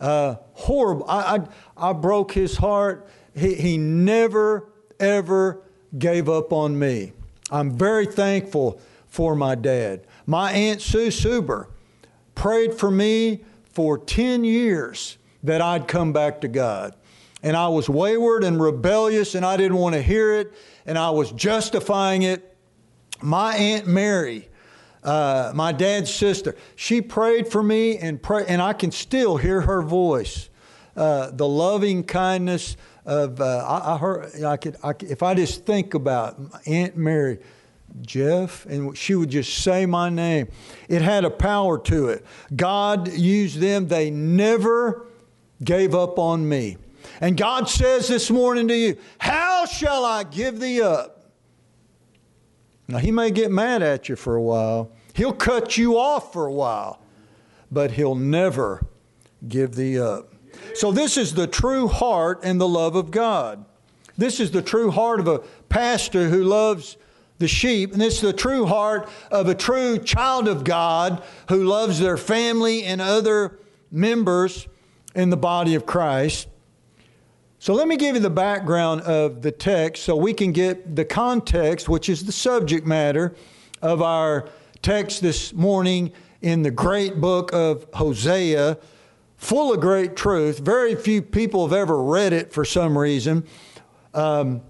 Uh, 0.00 0.36
horrible. 0.54 1.04
I, 1.10 1.36
I, 1.76 1.90
I 1.90 1.92
broke 1.92 2.32
his 2.32 2.56
heart. 2.56 3.06
He, 3.36 3.54
he 3.54 3.76
never, 3.76 4.72
ever 4.98 5.60
gave 5.98 6.30
up 6.30 6.50
on 6.50 6.78
me. 6.78 7.12
I'm 7.50 7.76
very 7.76 8.06
thankful 8.06 8.80
for 9.08 9.36
my 9.36 9.56
dad. 9.56 10.06
My 10.24 10.52
Aunt 10.52 10.80
Sue 10.80 11.08
Suber 11.08 11.66
prayed 12.34 12.72
for 12.72 12.90
me 12.90 13.44
for 13.66 13.98
10 13.98 14.42
years 14.44 15.18
that 15.42 15.60
I'd 15.60 15.86
come 15.86 16.14
back 16.14 16.40
to 16.40 16.48
God. 16.48 16.94
And 17.44 17.56
I 17.56 17.68
was 17.68 17.88
wayward 17.88 18.42
and 18.42 18.60
rebellious 18.60 19.34
and 19.34 19.44
I 19.44 19.56
didn't 19.56 19.76
want 19.76 19.94
to 19.94 20.02
hear 20.02 20.34
it 20.34 20.52
and 20.86 20.98
I 20.98 21.10
was 21.10 21.30
justifying 21.32 22.22
it. 22.22 22.56
My 23.22 23.54
Aunt 23.54 23.86
Mary, 23.86 24.48
uh, 25.02 25.52
my 25.54 25.70
dad's 25.70 26.12
sister, 26.12 26.56
she 26.74 27.00
prayed 27.00 27.46
for 27.46 27.62
me 27.62 27.98
and 27.98 28.20
pray, 28.20 28.44
and 28.48 28.60
I 28.60 28.72
can 28.72 28.90
still 28.90 29.36
hear 29.36 29.60
her 29.60 29.82
voice. 29.82 30.48
Uh, 30.96 31.30
the 31.30 31.46
loving 31.46 32.02
kindness, 32.02 32.76
of 33.06 33.40
uh, 33.40 33.58
I, 33.58 33.94
I, 33.94 33.98
heard 33.98 34.42
I 34.42 34.56
could, 34.56 34.76
I 34.82 34.92
could 34.94 35.10
if 35.10 35.22
I 35.22 35.34
just 35.34 35.66
think 35.66 35.94
about 35.94 36.40
Aunt 36.66 36.96
Mary, 36.96 37.38
Jeff, 38.00 38.64
and 38.66 38.96
she 38.96 39.14
would 39.14 39.30
just 39.30 39.58
say 39.58 39.86
my 39.86 40.08
name. 40.08 40.48
It 40.88 41.02
had 41.02 41.24
a 41.24 41.30
power 41.30 41.78
to 41.80 42.08
it. 42.08 42.24
God 42.56 43.12
used 43.12 43.60
them. 43.60 43.88
They 43.88 44.10
never 44.10 45.06
gave 45.62 45.94
up 45.94 46.18
on 46.18 46.48
me. 46.48 46.78
And 47.20 47.36
God 47.36 47.68
says 47.68 48.08
this 48.08 48.30
morning 48.30 48.68
to 48.68 48.76
you, 48.76 48.96
How 49.18 49.66
shall 49.66 50.04
I 50.04 50.24
give 50.24 50.60
thee 50.60 50.80
up? 50.82 51.30
Now, 52.88 52.98
He 52.98 53.10
may 53.10 53.30
get 53.30 53.50
mad 53.50 53.82
at 53.82 54.08
you 54.08 54.16
for 54.16 54.36
a 54.36 54.42
while, 54.42 54.90
He'll 55.14 55.32
cut 55.32 55.76
you 55.76 55.98
off 55.98 56.32
for 56.32 56.46
a 56.46 56.52
while, 56.52 57.00
but 57.70 57.92
He'll 57.92 58.14
never 58.14 58.84
give 59.46 59.74
thee 59.74 59.98
up. 59.98 60.32
So, 60.74 60.92
this 60.92 61.16
is 61.16 61.34
the 61.34 61.46
true 61.46 61.88
heart 61.88 62.40
and 62.42 62.60
the 62.60 62.68
love 62.68 62.96
of 62.96 63.10
God. 63.10 63.64
This 64.16 64.40
is 64.40 64.50
the 64.50 64.62
true 64.62 64.90
heart 64.90 65.20
of 65.20 65.28
a 65.28 65.40
pastor 65.68 66.28
who 66.28 66.44
loves 66.44 66.96
the 67.38 67.48
sheep, 67.48 67.92
and 67.92 68.02
it's 68.02 68.20
the 68.20 68.32
true 68.32 68.66
heart 68.66 69.08
of 69.30 69.48
a 69.48 69.54
true 69.54 69.98
child 69.98 70.46
of 70.46 70.62
God 70.62 71.22
who 71.48 71.64
loves 71.64 71.98
their 71.98 72.16
family 72.16 72.84
and 72.84 73.00
other 73.00 73.58
members 73.90 74.68
in 75.14 75.30
the 75.30 75.36
body 75.36 75.74
of 75.74 75.84
Christ. 75.84 76.48
So, 77.64 77.72
let 77.72 77.88
me 77.88 77.96
give 77.96 78.14
you 78.14 78.20
the 78.20 78.28
background 78.28 79.00
of 79.00 79.40
the 79.40 79.50
text 79.50 80.02
so 80.02 80.16
we 80.16 80.34
can 80.34 80.52
get 80.52 80.96
the 80.96 81.04
context, 81.06 81.88
which 81.88 82.10
is 82.10 82.26
the 82.26 82.30
subject 82.30 82.86
matter 82.86 83.34
of 83.80 84.02
our 84.02 84.50
text 84.82 85.22
this 85.22 85.54
morning 85.54 86.12
in 86.42 86.60
the 86.60 86.70
great 86.70 87.22
book 87.22 87.54
of 87.54 87.86
Hosea 87.94 88.76
full 89.38 89.72
of 89.72 89.80
great 89.80 90.14
truth. 90.14 90.58
Very 90.58 90.94
few 90.94 91.22
people 91.22 91.66
have 91.66 91.72
ever 91.72 92.02
read 92.02 92.34
it 92.34 92.52
for 92.52 92.66
some 92.66 92.98
reason, 92.98 93.46
um, 94.12 94.60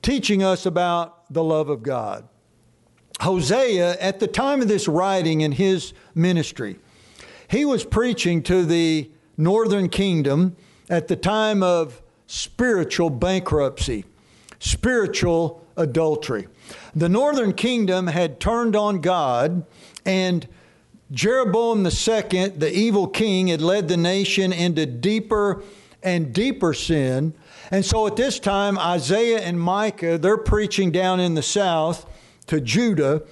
teaching 0.00 0.42
us 0.42 0.64
about 0.64 1.30
the 1.30 1.44
love 1.44 1.68
of 1.68 1.82
God. 1.82 2.26
Hosea, 3.20 3.98
at 4.00 4.18
the 4.18 4.26
time 4.26 4.62
of 4.62 4.68
this 4.68 4.88
writing 4.88 5.42
in 5.42 5.52
his 5.52 5.92
ministry, 6.14 6.78
he 7.50 7.66
was 7.66 7.84
preaching 7.84 8.42
to 8.44 8.64
the 8.64 9.10
northern 9.36 9.90
kingdom 9.90 10.56
at 10.88 11.06
the 11.06 11.16
time 11.16 11.62
of 11.62 12.00
spiritual 12.30 13.10
bankruptcy, 13.10 14.04
spiritual 14.60 15.66
adultery. 15.76 16.46
The 16.94 17.08
northern 17.08 17.52
kingdom 17.52 18.06
had 18.06 18.38
turned 18.38 18.76
on 18.76 19.00
God 19.00 19.66
and 20.06 20.46
Jeroboam 21.10 21.84
II, 21.84 22.48
the 22.50 22.70
evil 22.72 23.08
king, 23.08 23.48
had 23.48 23.60
led 23.60 23.88
the 23.88 23.96
nation 23.96 24.52
into 24.52 24.86
deeper 24.86 25.64
and 26.04 26.32
deeper 26.32 26.72
sin. 26.72 27.34
And 27.72 27.84
so 27.84 28.06
at 28.06 28.14
this 28.14 28.38
time, 28.38 28.78
Isaiah 28.78 29.40
and 29.40 29.60
Micah, 29.60 30.16
they're 30.16 30.38
preaching 30.38 30.92
down 30.92 31.18
in 31.18 31.34
the 31.34 31.42
south 31.42 32.06
to 32.46 32.60
Judah. 32.60 33.22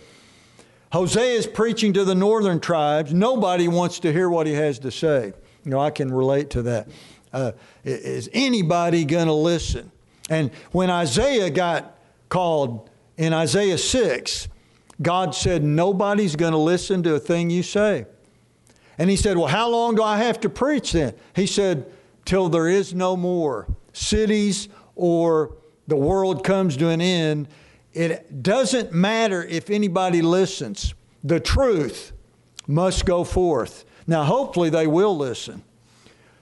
Hosea 0.91 1.37
is 1.37 1.47
preaching 1.47 1.93
to 1.93 2.05
the 2.05 2.17
northern 2.17 2.59
tribes. 2.59 3.15
Nobody 3.15 3.69
wants 3.69 4.01
to 4.01 4.13
hear 4.13 4.29
what 4.29 4.49
he 4.49 4.55
has 4.55 4.81
to 4.81 4.91
say. 4.91 5.33
You 5.65 5.71
know, 5.71 5.79
I 5.79 5.91
can 5.91 6.13
relate 6.13 6.51
to 6.51 6.63
that. 6.63 6.89
Uh, 7.33 7.53
is 7.89 8.31
anybody 8.33 9.05
going 9.05 9.27
to 9.27 9.33
listen? 9.33 9.91
And 10.31 10.51
when 10.73 10.91
Isaiah 10.91 11.51
got 11.51 11.99
called 12.29 12.91
in 13.17 13.33
Isaiah 13.33 13.79
6, 13.79 14.49
God 15.01 15.35
said, 15.35 15.63
Nobody's 15.65 16.37
going 16.37 16.53
to 16.53 16.59
listen 16.59 17.03
to 17.05 17.15
a 17.15 17.21
thing 17.21 17.51
you 17.51 17.63
say. 17.63 18.07
And 18.99 19.09
he 19.09 19.17
said, 19.17 19.37
Well, 19.37 19.47
how 19.47 19.69
long 19.69 19.95
do 19.95 20.03
I 20.03 20.19
have 20.19 20.41
to 20.41 20.49
preach 20.49 20.93
then? 20.93 21.15
He 21.35 21.47
said, 21.47 21.91
Till 22.25 22.49
there 22.49 22.69
is 22.69 22.95
no 22.95 23.17
more 23.17 23.67
cities 23.93 24.69
or 24.95 25.55
the 25.87 25.97
world 25.97 26.45
comes 26.45 26.77
to 26.77 26.89
an 26.89 27.01
end. 27.01 27.49
It 27.95 28.43
doesn't 28.43 28.93
matter 28.93 29.43
if 29.43 29.71
anybody 29.71 30.21
listens. 30.21 30.95
The 31.25 31.41
truth 31.41 32.13
must 32.67 33.07
go 33.07 33.25
forth. 33.25 33.85
Now, 34.07 34.25
hopefully, 34.25 34.71
they 34.71 34.87
will 34.87 35.17
listen. 35.17 35.63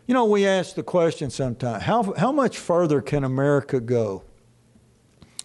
You 0.07 0.15
know, 0.15 0.25
we 0.25 0.47
ask 0.47 0.75
the 0.75 0.83
question 0.83 1.31
sometimes 1.31 1.83
how, 1.83 2.15
how 2.17 2.33
much 2.33 2.59
further 2.59 3.01
can 3.01 3.25
America 3.25 3.81
go? 3.81 4.23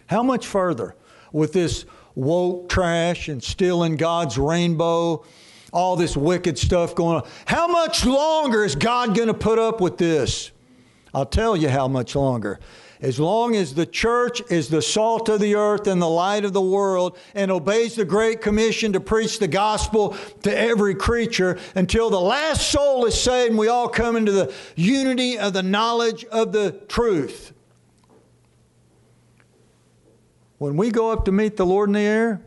How 0.08 0.22
much 0.22 0.46
further 0.46 0.96
with 1.32 1.54
this 1.54 1.86
woke 2.16 2.70
trash 2.70 3.28
and 3.28 3.42
stealing 3.42 3.96
God's 3.96 4.38
rainbow, 4.38 5.24
all 5.72 5.96
this 5.96 6.18
wicked 6.18 6.58
stuff 6.58 6.96
going 6.96 7.18
on. 7.18 7.30
How 7.46 7.68
much 7.68 8.06
longer 8.06 8.64
is 8.64 8.76
God 8.76 9.16
going 9.16 9.28
to 9.28 9.34
put 9.34 9.58
up 9.58 9.82
with 9.82 9.98
this? 9.98 10.52
I'll 11.14 11.26
tell 11.26 11.56
you 11.56 11.70
how 11.70 11.88
much 11.88 12.16
longer. 12.16 12.60
As 13.02 13.20
long 13.20 13.56
as 13.56 13.74
the 13.74 13.88
church 13.88 14.44
is 14.52 14.70
the 14.70 14.82
salt 14.82 15.28
of 15.28 15.40
the 15.40 15.56
earth 15.56 15.88
and 15.88 16.00
the 16.00 16.08
light 16.08 16.46
of 16.46 16.54
the 16.54 16.62
world 16.62 17.18
and 17.34 17.50
obeys 17.50 17.96
the 17.96 18.06
Great 18.06 18.42
Commission 18.42 18.94
to 18.94 19.00
preach 19.00 19.40
the 19.40 19.48
gospel 19.48 20.16
to 20.44 20.56
every 20.56 20.94
creature 20.94 21.58
until 21.74 22.12
the 22.12 22.22
last 22.22 22.70
soul 22.70 23.06
is 23.06 23.20
saved 23.20 23.50
and 23.50 23.58
we 23.58 23.68
all 23.68 23.90
come 23.90 24.16
into 24.16 24.32
the 24.32 24.54
unity 24.76 25.40
of 25.40 25.54
the 25.54 25.64
knowledge 25.64 26.26
of 26.26 26.52
the 26.52 26.74
truth. 26.88 27.54
When 30.60 30.78
we 30.78 30.92
go 30.92 31.10
up 31.10 31.26
to 31.26 31.32
meet 31.32 31.58
the 31.58 31.66
Lord 31.66 31.90
in 31.90 31.94
the 31.94 32.02
air, 32.02 32.42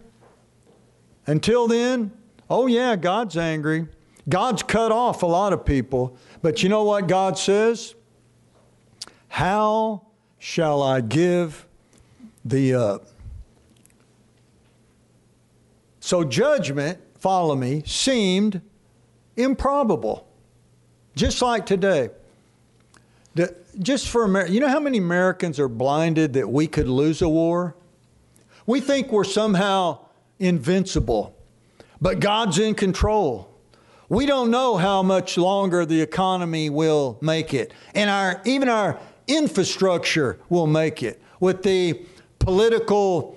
until 1.27 1.67
then, 1.67 2.13
oh 2.49 2.69
yeah, 2.69 2.95
God's 2.95 3.37
angry. 3.37 3.89
God's 4.29 4.63
cut 4.63 4.93
off 4.93 5.25
a 5.25 5.27
lot 5.27 5.53
of 5.53 5.65
people. 5.65 6.17
But 6.43 6.63
you 6.63 6.69
know 6.69 6.85
what 6.85 7.09
God 7.09 7.37
says? 7.37 7.97
How 9.27 10.07
shall 10.45 10.83
I 10.83 11.01
give 11.01 11.67
the. 12.45 12.75
up? 12.75 13.07
So 16.01 16.23
judgment, 16.23 16.99
follow 17.19 17.57
me, 17.57 17.83
seemed 17.87 18.61
improbable. 19.39 20.29
Just 21.17 21.41
like 21.41 21.65
today. 21.65 22.11
The, 23.35 23.57
just 23.79 24.09
for 24.09 24.25
America, 24.25 24.53
you 24.53 24.61
know 24.61 24.69
how 24.69 24.81
many 24.81 24.99
Americans 24.99 25.59
are 25.59 25.69
blinded 25.69 26.35
that 26.35 26.51
we 26.51 26.67
could 26.67 26.89
lose 26.89 27.23
a 27.23 27.29
war? 27.29 27.75
We 28.67 28.81
think 28.81 29.11
we're 29.11 29.25
somehow 29.25 30.01
invincible, 30.39 31.35
but 32.03 32.21
God's 32.21 32.59
in 32.59 32.75
control. 32.75 33.51
We 34.11 34.27
don't 34.27 34.51
know 34.51 34.77
how 34.77 35.03
much 35.03 35.39
longer 35.39 35.87
the 35.87 36.03
economy 36.03 36.69
will 36.69 37.17
make 37.23 37.55
it, 37.55 37.73
and 37.95 38.11
our 38.11 38.43
even 38.45 38.69
our 38.69 39.01
infrastructure 39.27 40.39
will 40.49 40.67
make 40.67 41.03
it 41.03 41.21
with 41.41 41.63
the 41.63 42.05
political 42.39 43.37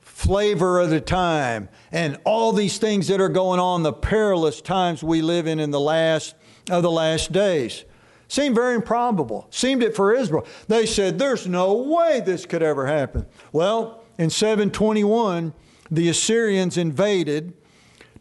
flavor 0.00 0.80
of 0.80 0.90
the 0.90 1.00
time 1.00 1.68
and 1.92 2.18
all 2.24 2.52
these 2.52 2.78
things 2.78 3.08
that 3.08 3.20
are 3.20 3.28
going 3.28 3.60
on, 3.60 3.82
the 3.82 3.92
perilous 3.92 4.60
times 4.60 5.02
we 5.02 5.22
live 5.22 5.46
in 5.46 5.60
in 5.60 5.70
the 5.70 5.80
last 5.80 6.34
of 6.70 6.82
the 6.82 6.90
last 6.90 7.32
days. 7.32 7.84
Seemed 8.28 8.54
very 8.54 8.74
improbable. 8.74 9.46
Seemed 9.50 9.82
it 9.82 9.94
for 9.94 10.12
Israel. 10.12 10.46
They 10.66 10.84
said, 10.84 11.18
There's 11.18 11.46
no 11.46 11.74
way 11.74 12.20
this 12.24 12.44
could 12.44 12.62
ever 12.62 12.86
happen. 12.86 13.26
Well, 13.52 14.02
in 14.18 14.30
721, 14.30 15.52
the 15.90 16.08
Assyrians 16.08 16.76
invaded, 16.76 17.52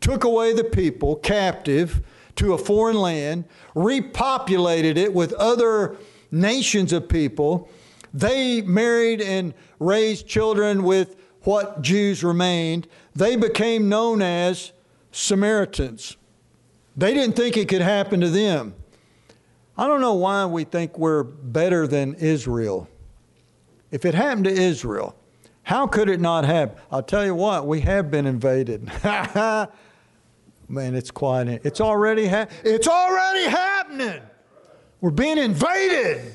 took 0.02 0.24
away 0.24 0.54
the 0.54 0.64
people 0.64 1.16
captive 1.16 2.02
to 2.36 2.54
a 2.54 2.58
foreign 2.58 2.98
land, 2.98 3.46
repopulated 3.76 4.98
it 4.98 5.14
with 5.14 5.34
other 5.34 5.98
nations 6.36 6.94
of 6.94 7.08
people. 7.08 7.70
They 8.14 8.62
married 8.62 9.22
and 9.22 9.54
raised 9.80 10.28
children 10.28 10.84
with 10.84 11.16
what 11.42 11.82
Jews 11.82 12.24
remained. 12.24 12.88
They 13.16 13.36
became 13.36 13.90
known 13.90 14.22
as 14.22 14.72
Samaritans. 15.12 16.18
They 16.98 17.14
didn't 17.14 17.36
think 17.36 17.58
it 17.58 17.68
could 17.68 17.82
happen 17.82 18.22
to 18.22 18.30
them. 18.30 18.76
I 19.78 19.88
don't 19.88 20.02
know 20.02 20.14
why 20.14 20.46
we 20.46 20.64
think 20.64 20.98
we're 20.98 21.24
better 21.24 21.88
than 21.88 22.14
Israel. 22.16 22.88
If 23.92 24.06
it 24.06 24.14
happened 24.14 24.46
to 24.46 24.52
Israel, 24.52 25.16
how 25.64 25.88
could 25.88 26.10
it 26.10 26.20
not 26.20 26.46
happen? 26.46 26.78
I'll 26.92 27.04
tell 27.04 27.26
you 27.26 27.36
what, 27.36 27.68
we 27.68 27.82
have 27.82 28.12
been 28.12 28.26
invaded. 28.26 28.90
Man, 29.04 30.96
it's 30.96 31.12
quiet. 31.12 31.62
It's 31.64 31.82
already 31.82 32.28
ha- 32.28 32.48
it's 32.64 32.88
already 32.88 33.50
happening. 33.50 34.22
We're 35.06 35.12
being 35.12 35.38
invaded. 35.38 36.34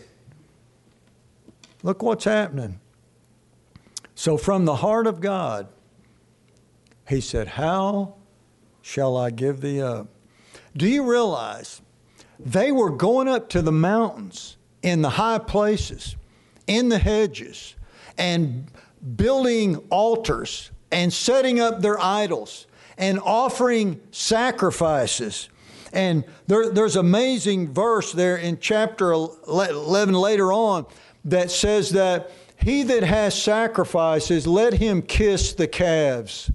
Look 1.83 2.05
what's 2.05 2.23
happening. 2.23 2.79
So, 4.15 4.37
from 4.37 4.65
the 4.65 4.77
heart 4.77 5.09
of 5.09 5.21
God, 5.21 5.67
he 7.09 7.21
said, 7.21 7.49
How 7.49 8.15
shall 8.81 9.17
I 9.17 9.31
give 9.31 9.61
thee 9.61 9.83
up? 9.83 10.07
Do 10.77 10.87
you 10.87 11.11
realize 11.11 11.83
they 12.39 12.71
were 12.71 12.91
going 12.91 13.27
up 13.27 13.49
to 13.49 13.61
the 13.61 13.73
mountains 13.73 14.57
in 14.83 15.03
the 15.03 15.11
high 15.11 15.41
places, 15.41 16.15
in 16.69 16.91
the 16.91 16.99
hedges, 16.99 17.75
and 18.17 18.71
building 19.17 19.79
altars 19.91 20.71
and 20.93 21.13
setting 21.13 21.59
up 21.59 21.83
their 21.83 21.99
idols 21.99 22.69
and 22.97 23.19
offering 23.19 24.01
sacrifices? 24.13 25.49
And 25.93 26.25
there, 26.47 26.71
there's 26.71 26.97
amazing 26.97 27.73
verse 27.73 28.13
there 28.13 28.37
in 28.37 28.59
chapter 28.61 29.13
11 29.13 30.15
later 30.15 30.53
on 30.53 30.87
that 31.25 31.51
says 31.51 31.91
that 31.91 32.31
he 32.57 32.83
that 32.85 33.03
has 33.03 33.41
sacrifices, 33.41 34.47
let 34.47 34.75
him 34.75 35.03
kiss 35.03 35.55
the 35.55 35.67
calves. 35.67 36.51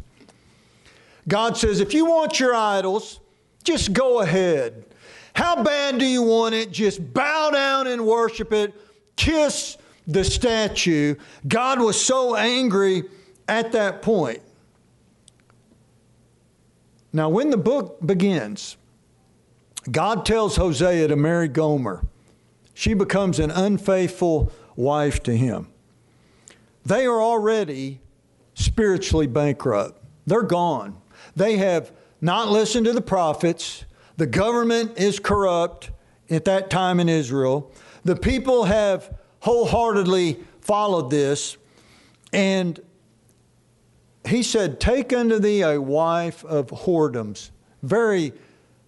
God 1.28 1.58
says, 1.58 1.80
if 1.80 1.94
you 1.94 2.06
want 2.06 2.40
your 2.40 2.54
idols, 2.54 3.20
just 3.64 3.94
go 3.94 4.22
ahead. 4.22 4.86
How 5.34 5.64
bad 5.64 5.98
do 5.98 6.06
you 6.06 6.22
want 6.22 6.56
it? 6.56 6.72
Just 6.72 7.14
bow 7.14 7.50
down 7.50 7.88
and 7.88 8.06
worship 8.06 8.54
it. 8.54 8.74
Kiss 9.16 9.78
the 10.08 10.24
statue. 10.24 11.16
God 11.48 11.82
was 11.82 12.00
so 12.00 12.36
angry 12.36 13.04
at 13.48 13.72
that 13.72 14.02
point. 14.02 14.42
Now, 17.12 17.30
when 17.30 17.50
the 17.50 17.58
book 17.58 17.98
begins, 18.06 18.78
God 19.92 20.26
tells 20.26 20.56
Hosea 20.56 21.08
to 21.08 21.16
marry 21.16 21.48
Gomer. 21.48 22.06
She 22.74 22.94
becomes 22.94 23.40
an 23.40 23.52
unfaithful 23.52 24.52
wife 24.76 25.22
to 25.24 25.36
him. 25.36 25.68
They 26.86 27.06
are 27.06 27.22
already 27.22 28.02
spiritually 28.54 29.28
bankrupt. 29.28 30.02
They're 30.26 30.44
gone. 30.44 30.98
They 31.36 31.58
have 31.58 31.92
not 32.22 32.50
listened 32.50 32.86
to 32.86 32.94
the 32.94 33.02
prophets. 33.02 33.86
The 34.18 34.26
government 34.26 34.98
is 34.98 35.20
corrupt 35.20 35.92
at 36.30 36.46
that 36.46 36.70
time 36.70 37.00
in 37.00 37.10
Israel. 37.10 37.72
The 38.04 38.16
people 38.16 38.66
have 38.66 39.16
wholeheartedly 39.42 40.40
followed 40.62 41.10
this. 41.12 41.58
And 42.34 42.80
he 44.28 44.42
said, 44.44 44.80
Take 44.80 45.14
unto 45.14 45.40
thee 45.40 45.62
a 45.62 45.80
wife 45.80 46.44
of 46.46 46.68
whoredoms. 46.68 47.52
Very 47.84 48.34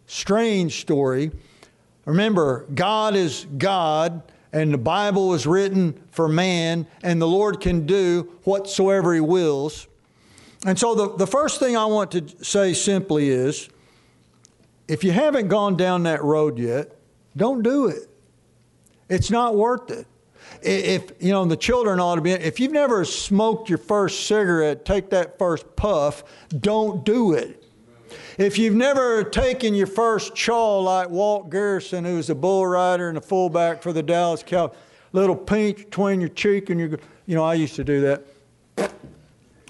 strange 0.08 0.82
story. 0.82 1.32
Remember, 2.06 2.66
God 2.74 3.16
is 3.16 3.46
God, 3.58 4.24
and 4.52 4.74
the 4.74 4.78
Bible 4.78 5.28
was 5.28 5.46
written 5.46 6.02
for 6.10 6.28
man, 6.28 6.88
and 7.04 7.22
the 7.22 7.28
Lord 7.28 7.60
can 7.60 7.86
do 7.86 8.32
whatsoever 8.44 9.14
He 9.14 9.20
wills. 9.20 9.88
And 10.66 10.80
so, 10.80 10.96
the, 10.96 11.16
the 11.16 11.28
first 11.28 11.60
thing 11.60 11.78
I 11.78 11.86
want 11.86 12.12
to 12.12 12.44
say 12.44 12.74
simply 12.74 13.30
is 13.30 13.70
if 14.88 15.04
you 15.04 15.12
haven't 15.12 15.50
gone 15.50 15.76
down 15.78 16.04
that 16.04 16.24
road 16.24 16.58
yet, 16.58 16.96
don't 17.36 17.62
do 17.62 17.88
it. 17.88 18.10
It's 19.10 19.30
not 19.30 19.56
worth 19.56 19.92
it. 19.92 20.08
If, 20.62 21.12
you 21.20 21.32
know, 21.32 21.46
the 21.46 21.58
children 21.58 22.00
ought 22.00 22.16
to 22.16 22.22
be, 22.22 22.32
if 22.32 22.60
you've 22.60 22.72
never 22.72 23.06
smoked 23.06 23.70
your 23.70 23.78
first 23.78 24.26
cigarette, 24.26 24.86
take 24.86 25.10
that 25.12 25.38
first 25.38 25.76
puff, 25.76 26.24
don't 26.58 27.06
do 27.06 27.34
it. 27.34 27.64
If 28.38 28.60
you've 28.60 28.76
never 28.76 29.24
taken 29.24 29.74
your 29.74 29.88
first 29.88 30.36
chaw 30.36 30.80
like 30.80 31.10
Walt 31.10 31.50
Garrison, 31.50 32.06
who 32.06 32.18
was 32.18 32.30
a 32.30 32.36
bull 32.36 32.68
rider 32.68 33.10
and 33.10 33.18
a 33.18 33.22
fullback 33.22 33.82
for 33.82 33.92
the 33.92 34.04
Dallas 34.04 34.44
Cowboys, 34.44 34.78
little 35.12 35.36
pinch 35.36 35.78
between 35.78 36.22
your 36.22 36.30
cheek 36.30 36.70
and 36.70 36.80
your, 36.80 36.90
you 37.26 37.34
know, 37.34 37.44
I 37.44 37.56
used 37.56 37.76
to 37.78 37.84
do 37.84 38.02
that. 38.02 38.24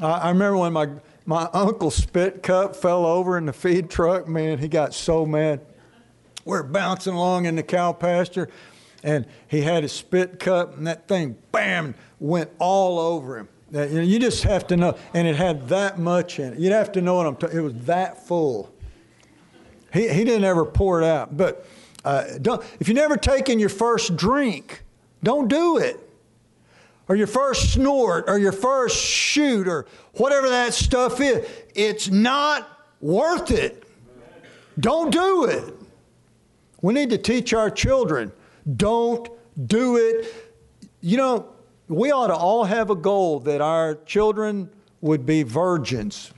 I, 0.01 0.05
I 0.05 0.29
remember 0.29 0.57
when 0.57 0.73
my, 0.73 0.89
my 1.25 1.47
uncle's 1.53 1.95
spit 1.95 2.43
cup 2.43 2.75
fell 2.75 3.05
over 3.05 3.37
in 3.37 3.45
the 3.45 3.53
feed 3.53 3.89
truck, 3.89 4.27
man, 4.27 4.57
he 4.57 4.67
got 4.67 4.93
so 4.93 5.25
mad. 5.25 5.61
We're 6.43 6.63
bouncing 6.63 7.13
along 7.13 7.45
in 7.45 7.55
the 7.55 7.63
cow 7.63 7.93
pasture, 7.93 8.49
and 9.01 9.25
he 9.47 9.61
had 9.61 9.83
his 9.83 9.93
spit 9.93 10.39
cup, 10.39 10.75
and 10.75 10.85
that 10.87 11.07
thing, 11.07 11.37
bam, 11.53 11.95
went 12.19 12.49
all 12.59 12.99
over 12.99 13.37
him. 13.37 13.47
You 13.71 14.17
just 14.19 14.43
have 14.43 14.67
to 14.67 14.77
know, 14.77 14.97
and 15.13 15.27
it 15.27 15.35
had 15.35 15.67
that 15.69 15.99
much 15.99 16.39
in 16.39 16.53
it. 16.53 16.59
You'd 16.59 16.71
have 16.71 16.93
to 16.93 17.01
know 17.01 17.15
what 17.15 17.27
I'm 17.27 17.35
talking. 17.35 17.57
It 17.57 17.61
was 17.61 17.73
that 17.85 18.25
full. 18.25 18.73
He 19.91 20.07
he 20.07 20.23
didn't 20.23 20.45
ever 20.45 20.65
pour 20.65 21.01
it 21.01 21.05
out. 21.05 21.35
But 21.35 21.65
uh, 22.05 22.37
don't, 22.41 22.63
if 22.79 22.87
you 22.87 22.93
never 22.93 23.17
taken 23.17 23.59
your 23.59 23.69
first 23.69 24.15
drink, 24.15 24.83
don't 25.21 25.49
do 25.49 25.77
it. 25.77 25.99
Or 27.09 27.15
your 27.15 27.27
first 27.27 27.73
snort, 27.73 28.25
or 28.27 28.37
your 28.37 28.51
first 28.51 28.97
shoot, 28.97 29.67
or 29.67 29.85
whatever 30.13 30.49
that 30.49 30.73
stuff 30.73 31.19
is. 31.19 31.47
It's 31.75 32.09
not 32.09 32.67
worth 33.01 33.51
it. 33.51 33.83
Don't 34.79 35.11
do 35.11 35.45
it. 35.45 35.73
We 36.81 36.93
need 36.93 37.09
to 37.09 37.17
teach 37.17 37.53
our 37.53 37.69
children. 37.69 38.31
Don't 38.75 39.27
do 39.67 39.97
it. 39.97 40.33
You 41.01 41.17
know, 41.17 41.49
we 41.87 42.11
ought 42.11 42.27
to 42.27 42.35
all 42.35 42.65
have 42.65 42.89
a 42.89 42.95
goal 42.95 43.39
that 43.41 43.61
our 43.61 43.95
children 44.05 44.69
would 45.01 45.25
be 45.25 45.43
virgins 45.43 46.33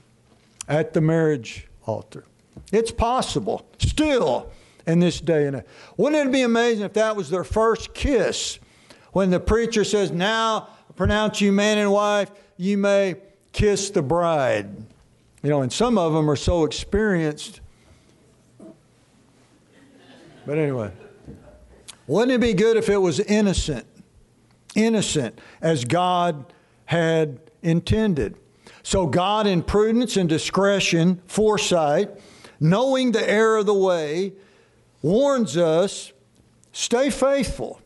at 0.68 0.92
the 0.92 1.00
marriage 1.00 1.66
altar. 1.86 2.24
It's 2.72 2.90
possible 2.90 3.66
still 3.78 4.50
in 4.86 5.00
this 5.00 5.20
day 5.20 5.46
and 5.46 5.56
age. 5.56 5.64
Wouldn't 5.96 6.28
it 6.28 6.32
be 6.32 6.42
amazing 6.42 6.84
if 6.84 6.92
that 6.94 7.16
was 7.16 7.30
their 7.30 7.44
first 7.44 7.94
kiss? 7.94 8.58
When 9.12 9.30
the 9.30 9.40
preacher 9.40 9.84
says, 9.84 10.10
Now 10.10 10.68
pronounce 10.96 11.40
you 11.40 11.50
man 11.52 11.78
and 11.78 11.90
wife, 11.90 12.30
you 12.56 12.78
may 12.78 13.16
kiss 13.52 13.90
the 13.90 14.02
bride. 14.02 14.68
You 15.42 15.50
know, 15.50 15.62
and 15.62 15.72
some 15.72 15.98
of 15.98 16.12
them 16.12 16.30
are 16.30 16.36
so 16.36 16.64
experienced. 16.64 17.60
But 20.46 20.58
anyway, 20.58 20.92
wouldn't 22.06 22.32
it 22.32 22.40
be 22.40 22.54
good 22.54 22.76
if 22.76 22.88
it 22.88 22.98
was 22.98 23.20
innocent? 23.20 23.86
Innocent, 24.74 25.38
as 25.60 25.84
God 25.84 26.52
had 26.86 27.40
intended. 27.62 28.36
So, 28.82 29.06
God, 29.06 29.46
in 29.46 29.62
prudence 29.62 30.16
and 30.16 30.28
discretion, 30.28 31.20
foresight, 31.26 32.10
knowing 32.58 33.12
the 33.12 33.28
error 33.28 33.58
of 33.58 33.66
the 33.66 33.74
way, 33.74 34.32
warns 35.02 35.56
us 35.56 36.12
stay 36.72 37.10
faithful, 37.10 37.80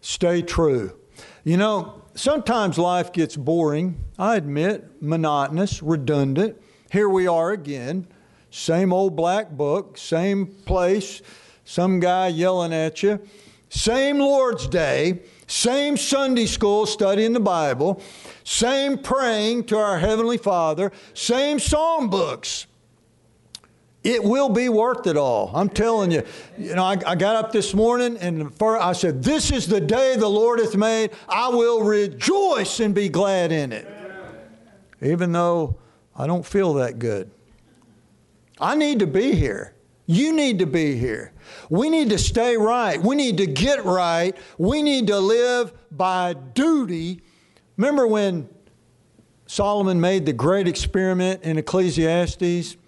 stay 0.00 0.42
true. 0.42 0.96
You 1.44 1.56
know, 1.56 2.02
sometimes 2.14 2.78
life 2.78 3.12
gets 3.12 3.36
boring, 3.36 4.04
I 4.18 4.36
admit, 4.36 5.02
monotonous, 5.02 5.82
redundant. 5.82 6.60
Here 6.90 7.08
we 7.08 7.26
are 7.26 7.52
again, 7.52 8.06
same 8.50 8.92
old 8.92 9.16
black 9.16 9.50
book, 9.50 9.96
same 9.98 10.46
place, 10.46 11.22
some 11.64 12.00
guy 12.00 12.28
yelling 12.28 12.72
at 12.72 13.02
you, 13.02 13.20
same 13.68 14.18
Lord's 14.18 14.66
Day, 14.66 15.20
same 15.46 15.96
Sunday 15.96 16.46
school 16.46 16.86
studying 16.86 17.32
the 17.32 17.40
Bible, 17.40 18.02
same 18.44 18.98
praying 18.98 19.64
to 19.64 19.76
our 19.76 19.98
Heavenly 19.98 20.38
Father, 20.38 20.92
same 21.14 21.58
psalm 21.58 22.10
books. 22.10 22.66
It 24.04 24.22
will 24.22 24.48
be 24.48 24.68
worth 24.68 25.06
it 25.06 25.16
all. 25.16 25.50
I'm 25.54 25.68
telling 25.68 26.10
you. 26.10 26.22
You 26.56 26.74
know, 26.74 26.84
I, 26.84 26.96
I 27.04 27.14
got 27.14 27.36
up 27.36 27.52
this 27.52 27.74
morning 27.74 28.16
and 28.18 28.52
I 28.60 28.92
said, 28.92 29.22
This 29.22 29.50
is 29.50 29.66
the 29.66 29.80
day 29.80 30.16
the 30.16 30.28
Lord 30.28 30.60
hath 30.60 30.76
made. 30.76 31.10
I 31.28 31.48
will 31.48 31.82
rejoice 31.82 32.80
and 32.80 32.94
be 32.94 33.08
glad 33.08 33.50
in 33.52 33.72
it. 33.72 33.86
Even 35.02 35.32
though 35.32 35.76
I 36.16 36.26
don't 36.26 36.46
feel 36.46 36.74
that 36.74 36.98
good. 36.98 37.30
I 38.60 38.74
need 38.74 39.00
to 39.00 39.06
be 39.06 39.34
here. 39.34 39.74
You 40.10 40.32
need 40.32 40.60
to 40.60 40.66
be 40.66 40.96
here. 40.96 41.32
We 41.68 41.90
need 41.90 42.08
to 42.08 42.18
stay 42.18 42.56
right. 42.56 43.00
We 43.00 43.14
need 43.14 43.36
to 43.36 43.46
get 43.46 43.84
right. 43.84 44.34
We 44.56 44.80
need 44.80 45.08
to 45.08 45.20
live 45.20 45.74
by 45.90 46.32
duty. 46.32 47.20
Remember 47.76 48.06
when 48.06 48.48
Solomon 49.46 50.00
made 50.00 50.24
the 50.24 50.32
great 50.32 50.66
experiment 50.66 51.42
in 51.42 51.58
Ecclesiastes? 51.58 52.78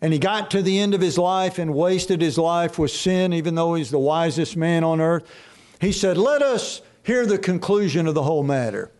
And 0.00 0.12
he 0.14 0.18
got 0.18 0.50
to 0.52 0.62
the 0.62 0.78
end 0.78 0.94
of 0.94 1.02
his 1.02 1.18
life 1.18 1.58
and 1.58 1.74
wasted 1.74 2.22
his 2.22 2.38
life 2.38 2.78
with 2.78 2.90
sin, 2.90 3.34
even 3.34 3.54
though 3.54 3.74
he's 3.74 3.90
the 3.90 3.98
wisest 3.98 4.56
man 4.56 4.82
on 4.82 4.98
earth. 4.98 5.30
He 5.78 5.92
said, 5.92 6.16
Let 6.16 6.40
us 6.40 6.80
hear 7.02 7.26
the 7.26 7.38
conclusion 7.38 8.06
of 8.06 8.14
the 8.14 8.22
whole 8.22 8.42
matter. 8.42 8.90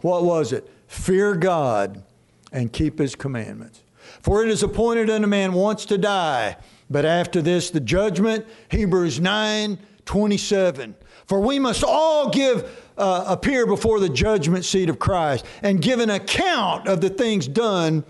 What 0.00 0.24
was 0.24 0.54
it? 0.54 0.66
Fear 0.86 1.34
God 1.36 2.02
and 2.50 2.72
keep 2.72 2.98
his 2.98 3.14
commandments. 3.14 3.82
For 4.22 4.42
it 4.42 4.48
is 4.48 4.62
appointed 4.62 5.10
unto 5.10 5.26
man 5.26 5.52
once 5.52 5.84
to 5.86 5.98
die, 5.98 6.56
but 6.90 7.04
after 7.04 7.42
this 7.42 7.70
the 7.70 7.80
judgment. 7.80 8.46
Hebrews 8.68 9.20
9 9.20 9.78
27. 10.04 10.94
For 11.26 11.40
we 11.40 11.58
must 11.58 11.82
all 11.82 12.28
give 12.28 12.82
uh, 12.98 13.24
appear 13.26 13.66
before 13.66 13.98
the 14.00 14.10
judgment 14.10 14.66
seat 14.66 14.90
of 14.90 14.98
Christ 14.98 15.46
and 15.62 15.80
give 15.80 15.98
an 15.98 16.10
account 16.10 16.86
of 16.86 17.00
the 17.00 17.08
things 17.08 17.48
done 17.48 18.04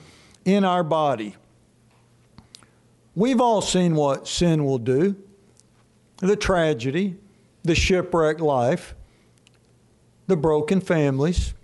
in 0.45 0.65
our 0.65 0.83
body 0.83 1.37
We've 3.15 3.41
all 3.41 3.63
seen 3.63 3.95
what 3.95 4.27
sin 4.27 4.65
will 4.65 4.79
do 4.79 5.17
the 6.19 6.37
tragedy, 6.37 7.17
the 7.63 7.75
shipwrecked 7.75 8.41
life, 8.41 8.95
the 10.27 10.37
broken 10.37 10.81
families. 10.81 11.55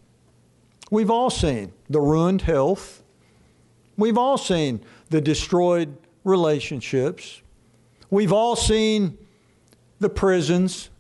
We've 0.91 1.11
all 1.11 1.31
seen 1.31 1.73
the 1.89 2.01
ruined 2.01 2.43
health. 2.43 3.03
We've 3.97 4.19
all 4.19 4.37
seen 4.37 4.85
the 5.09 5.21
destroyed 5.21 5.97
relationships. 6.25 7.43
We've 8.11 8.33
all 8.33 8.57
seen 8.57 9.19
the 9.99 10.09
prisons, 10.09 10.91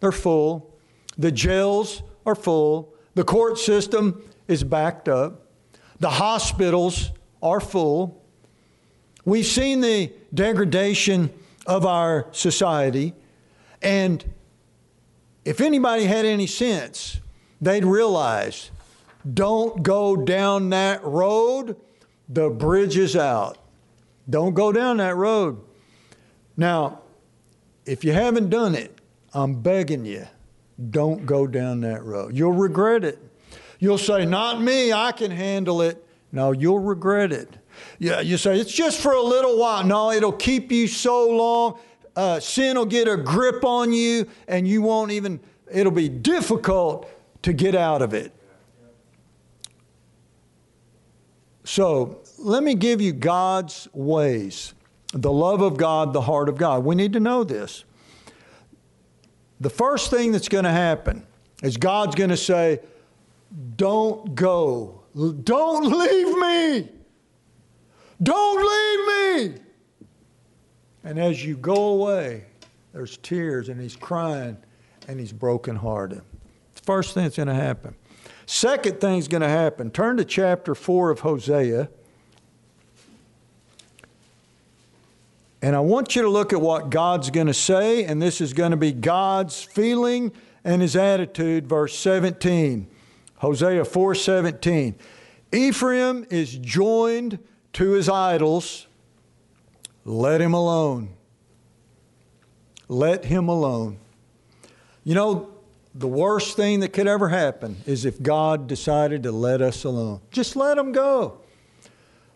they're 0.00 0.12
full. 0.12 0.74
The 1.18 1.32
jails 1.32 2.02
are 2.24 2.34
full. 2.34 2.94
The 3.14 3.24
court 3.24 3.58
system 3.58 4.22
is 4.48 4.64
backed 4.64 5.08
up. 5.08 5.46
The 5.98 6.10
hospitals 6.10 7.10
are 7.42 7.60
full. 7.60 8.22
We've 9.24 9.46
seen 9.46 9.80
the 9.80 10.12
degradation 10.32 11.30
of 11.66 11.84
our 11.84 12.26
society, 12.32 13.14
and 13.82 14.24
if 15.44 15.60
anybody 15.60 16.04
had 16.04 16.24
any 16.24 16.46
sense, 16.46 17.20
they'd 17.60 17.84
realize 17.84 18.70
don't 19.34 19.82
go 19.82 20.16
down 20.16 20.70
that 20.70 21.04
road, 21.04 21.76
the 22.28 22.48
bridge 22.48 22.96
is 22.96 23.14
out. 23.14 23.58
Don't 24.28 24.54
go 24.54 24.72
down 24.72 24.98
that 24.98 25.16
road. 25.16 25.60
Now, 26.56 27.00
if 27.86 28.04
you 28.04 28.12
haven't 28.12 28.50
done 28.50 28.74
it, 28.74 29.00
I'm 29.32 29.62
begging 29.62 30.04
you, 30.04 30.26
don't 30.90 31.26
go 31.26 31.46
down 31.46 31.80
that 31.80 32.04
road. 32.04 32.36
You'll 32.36 32.52
regret 32.52 33.04
it. 33.04 33.18
You'll 33.78 33.98
say, 33.98 34.26
Not 34.26 34.60
me, 34.60 34.92
I 34.92 35.12
can 35.12 35.30
handle 35.30 35.82
it. 35.82 36.04
No, 36.32 36.52
you'll 36.52 36.78
regret 36.78 37.32
it. 37.32 37.56
Yeah, 37.98 38.20
you 38.20 38.36
say 38.36 38.58
it's 38.58 38.72
just 38.72 39.00
for 39.00 39.12
a 39.12 39.22
little 39.22 39.58
while. 39.58 39.84
No, 39.84 40.12
it'll 40.12 40.32
keep 40.32 40.70
you 40.70 40.86
so 40.86 41.28
long. 41.28 41.78
Uh, 42.14 42.40
sin 42.40 42.76
will 42.76 42.86
get 42.86 43.08
a 43.08 43.16
grip 43.16 43.64
on 43.64 43.92
you, 43.92 44.28
and 44.48 44.66
you 44.66 44.82
won't 44.82 45.12
even. 45.12 45.40
It'll 45.72 45.92
be 45.92 46.08
difficult 46.08 47.08
to 47.42 47.52
get 47.52 47.74
out 47.74 48.02
of 48.02 48.12
it. 48.12 48.32
So 51.64 52.20
let 52.40 52.62
me 52.62 52.74
give 52.74 53.00
you 53.00 53.12
God's 53.12 53.88
ways, 53.92 54.74
the 55.12 55.32
love 55.32 55.60
of 55.60 55.76
God, 55.76 56.12
the 56.12 56.22
heart 56.22 56.48
of 56.48 56.56
God. 56.56 56.84
We 56.84 56.94
need 56.94 57.12
to 57.12 57.20
know 57.20 57.44
this. 57.44 57.84
The 59.60 59.70
first 59.70 60.10
thing 60.10 60.32
that's 60.32 60.48
going 60.48 60.64
to 60.64 60.70
happen 60.70 61.26
is 61.62 61.76
God's 61.76 62.14
going 62.14 62.30
to 62.30 62.36
say, 62.36 62.80
Don't 63.76 64.34
go. 64.34 65.02
Don't 65.14 65.84
leave 65.84 66.38
me. 66.38 66.88
Don't 68.22 68.60
leave 68.60 69.52
me. 69.52 69.60
And 71.04 71.18
as 71.18 71.44
you 71.44 71.56
go 71.56 71.74
away, 71.74 72.44
there's 72.92 73.16
tears 73.18 73.68
and 73.68 73.80
he's 73.80 73.96
crying 73.96 74.56
and 75.08 75.18
he's 75.18 75.32
brokenhearted. 75.32 76.22
First 76.84 77.14
thing 77.14 77.24
that's 77.24 77.36
going 77.36 77.48
to 77.48 77.54
happen. 77.54 77.94
Second 78.46 79.00
thing's 79.00 79.28
going 79.28 79.42
to 79.42 79.48
happen. 79.48 79.90
Turn 79.90 80.16
to 80.16 80.24
chapter 80.24 80.74
4 80.74 81.10
of 81.10 81.20
Hosea. 81.20 81.88
And 85.62 85.76
I 85.76 85.80
want 85.80 86.16
you 86.16 86.22
to 86.22 86.28
look 86.28 86.52
at 86.52 86.60
what 86.60 86.90
God's 86.90 87.30
going 87.30 87.46
to 87.46 87.54
say, 87.54 88.04
and 88.04 88.20
this 88.20 88.40
is 88.40 88.52
going 88.52 88.70
to 88.70 88.76
be 88.76 88.92
God's 88.92 89.62
feeling 89.62 90.32
and 90.64 90.80
his 90.80 90.96
attitude, 90.96 91.66
verse 91.66 91.98
17. 91.98 92.86
Hosea 93.36 93.84
4:17. 93.84 94.94
Ephraim 95.52 96.26
is 96.30 96.56
joined 96.56 97.38
to 97.72 97.92
his 97.92 98.08
idols, 98.08 98.86
let 100.04 100.40
him 100.40 100.54
alone. 100.54 101.10
Let 102.88 103.24
him 103.24 103.48
alone. 103.48 103.98
You 105.04 105.14
know, 105.14 105.50
the 105.94 106.08
worst 106.08 106.56
thing 106.56 106.80
that 106.80 106.92
could 106.92 107.06
ever 107.06 107.28
happen 107.28 107.76
is 107.86 108.04
if 108.04 108.20
God 108.22 108.66
decided 108.66 109.22
to 109.24 109.32
let 109.32 109.62
us 109.62 109.84
alone. 109.84 110.20
Just 110.30 110.56
let 110.56 110.76
him 110.76 110.92
go. 110.92 111.40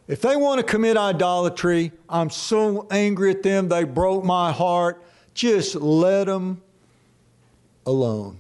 If 0.07 0.21
they 0.21 0.37
want 0.37 0.61
to 0.61 0.67
commit 0.67 0.97
idolatry, 0.97 1.93
I'm 2.09 2.29
so 2.31 2.87
angry 2.91 3.31
at 3.31 3.43
them, 3.43 3.69
they 3.69 3.85
broke 3.85 4.25
my 4.25 4.53
heart. 4.53 5.03
Just 5.33 5.75
let 5.77 6.27
them 6.27 6.63
alone. 7.87 8.39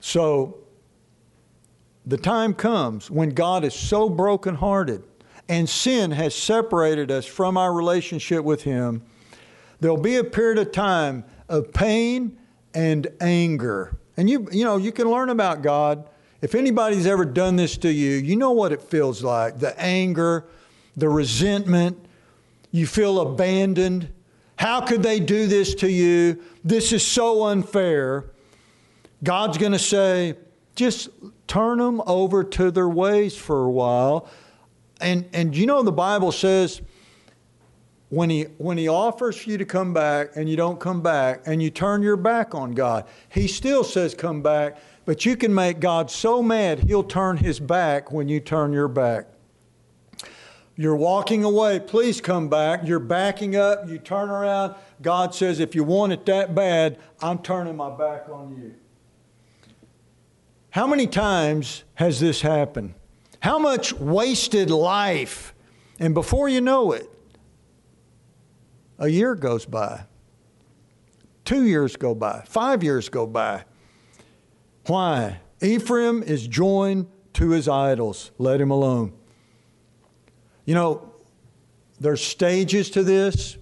So, 0.00 0.58
the 2.04 2.16
time 2.16 2.54
comes 2.54 3.10
when 3.10 3.30
God 3.30 3.64
is 3.64 3.74
so 3.74 4.08
brokenhearted 4.08 5.04
and 5.48 5.68
sin 5.68 6.10
has 6.10 6.34
separated 6.34 7.10
us 7.10 7.24
from 7.24 7.56
our 7.56 7.72
relationship 7.72 8.42
with 8.42 8.62
Him, 8.62 9.02
there'll 9.80 9.96
be 9.96 10.16
a 10.16 10.24
period 10.24 10.58
of 10.58 10.72
time 10.72 11.24
of 11.48 11.72
pain 11.72 12.36
and 12.74 13.06
anger. 13.20 13.96
And 14.16 14.28
you, 14.28 14.48
you 14.50 14.64
know, 14.64 14.76
you 14.76 14.90
can 14.90 15.08
learn 15.10 15.30
about 15.30 15.62
God. 15.62 16.08
If 16.42 16.56
anybody's 16.56 17.06
ever 17.06 17.24
done 17.24 17.54
this 17.54 17.76
to 17.78 17.90
you, 17.90 18.10
you 18.16 18.36
know 18.36 18.50
what 18.50 18.72
it 18.72 18.82
feels 18.82 19.22
like 19.22 19.60
the 19.60 19.78
anger, 19.80 20.44
the 20.96 21.08
resentment. 21.08 22.04
You 22.72 22.86
feel 22.86 23.20
abandoned. 23.20 24.12
How 24.56 24.80
could 24.80 25.02
they 25.02 25.20
do 25.20 25.46
this 25.46 25.74
to 25.76 25.90
you? 25.90 26.42
This 26.64 26.92
is 26.92 27.06
so 27.06 27.44
unfair. 27.44 28.26
God's 29.22 29.56
going 29.56 29.72
to 29.72 29.78
say, 29.78 30.36
just 30.74 31.10
turn 31.46 31.78
them 31.78 32.02
over 32.06 32.42
to 32.42 32.70
their 32.70 32.88
ways 32.88 33.36
for 33.36 33.64
a 33.64 33.70
while. 33.70 34.28
And, 35.00 35.28
and 35.32 35.56
you 35.56 35.66
know, 35.66 35.82
the 35.82 35.92
Bible 35.92 36.32
says 36.32 36.80
when 38.12 38.28
he 38.28 38.42
when 38.58 38.76
he 38.76 38.88
offers 38.88 39.36
for 39.36 39.48
you 39.48 39.56
to 39.56 39.64
come 39.64 39.94
back 39.94 40.36
and 40.36 40.46
you 40.46 40.54
don't 40.54 40.78
come 40.78 41.00
back 41.00 41.40
and 41.46 41.62
you 41.62 41.70
turn 41.70 42.02
your 42.02 42.16
back 42.16 42.54
on 42.54 42.72
God, 42.72 43.06
he 43.30 43.48
still 43.48 43.82
says 43.84 44.14
come 44.14 44.42
back, 44.42 44.78
but 45.04 45.26
you 45.26 45.36
can 45.36 45.54
make 45.54 45.80
God 45.80 46.10
so 46.10 46.42
mad 46.42 46.80
he'll 46.80 47.02
turn 47.02 47.38
his 47.38 47.58
back 47.60 48.12
when 48.12 48.28
you 48.28 48.40
turn 48.40 48.72
your 48.72 48.88
back. 48.88 49.26
You're 50.76 50.96
walking 50.96 51.44
away, 51.44 51.80
please 51.80 52.20
come 52.20 52.48
back. 52.48 52.80
You're 52.84 52.98
backing 52.98 53.56
up, 53.56 53.88
you 53.88 53.98
turn 53.98 54.30
around. 54.30 54.74
God 55.02 55.34
says, 55.34 55.60
if 55.60 55.74
you 55.74 55.84
want 55.84 56.12
it 56.12 56.24
that 56.26 56.54
bad, 56.54 56.98
I'm 57.20 57.38
turning 57.38 57.76
my 57.76 57.90
back 57.90 58.28
on 58.30 58.56
you. 58.56 58.74
How 60.70 60.86
many 60.86 61.06
times 61.06 61.84
has 61.94 62.18
this 62.20 62.40
happened? 62.40 62.94
How 63.40 63.58
much 63.58 63.92
wasted 63.92 64.70
life? 64.70 65.52
And 65.98 66.14
before 66.14 66.48
you 66.48 66.62
know 66.62 66.92
it, 66.92 67.10
a 68.98 69.08
year 69.08 69.34
goes 69.34 69.66
by, 69.66 70.04
two 71.44 71.66
years 71.66 71.96
go 71.96 72.14
by, 72.14 72.42
five 72.46 72.82
years 72.82 73.08
go 73.08 73.26
by. 73.26 73.64
Why? 74.86 75.40
Ephraim 75.60 76.22
is 76.22 76.46
joined 76.46 77.06
to 77.34 77.50
his 77.50 77.68
idols. 77.68 78.30
Let 78.38 78.60
him 78.60 78.70
alone. 78.70 79.12
You 80.64 80.74
know, 80.74 81.12
there's 82.00 82.22
stages 82.22 82.90
to 82.90 83.02
this. 83.02 83.56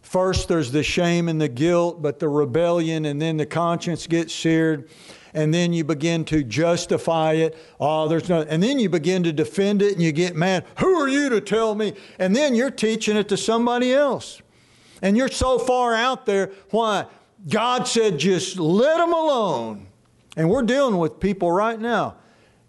First, 0.00 0.48
there's 0.48 0.72
the 0.72 0.82
shame 0.82 1.28
and 1.28 1.40
the 1.40 1.48
guilt, 1.48 2.02
but 2.02 2.18
the 2.18 2.28
rebellion, 2.28 3.04
and 3.06 3.20
then 3.20 3.36
the 3.36 3.46
conscience 3.46 4.06
gets 4.06 4.34
seared 4.34 4.88
and 5.34 5.52
then 5.52 5.72
you 5.72 5.84
begin 5.84 6.24
to 6.26 6.42
justify 6.44 7.32
it. 7.32 7.56
Oh, 7.80 8.08
there's 8.08 8.28
no, 8.28 8.42
and 8.42 8.62
then 8.62 8.78
you 8.78 8.88
begin 8.88 9.22
to 9.24 9.32
defend 9.32 9.82
it 9.82 9.94
and 9.94 10.02
you 10.02 10.12
get 10.12 10.36
mad. 10.36 10.66
Who 10.78 10.94
are 10.96 11.08
you 11.08 11.28
to 11.30 11.40
tell 11.40 11.74
me? 11.74 11.94
And 12.18 12.36
then 12.36 12.54
you're 12.54 12.70
teaching 12.70 13.16
it 13.16 13.28
to 13.28 13.36
somebody 13.36 13.92
else. 13.92 14.42
And 15.00 15.16
you're 15.16 15.28
so 15.28 15.58
far 15.58 15.94
out 15.94 16.26
there. 16.26 16.52
Why? 16.70 17.06
God 17.48 17.88
said, 17.88 18.18
just 18.18 18.58
let 18.58 18.98
them 18.98 19.12
alone. 19.12 19.86
And 20.36 20.48
we're 20.48 20.62
dealing 20.62 20.98
with 20.98 21.20
people 21.20 21.52
right 21.52 21.78
now 21.78 22.16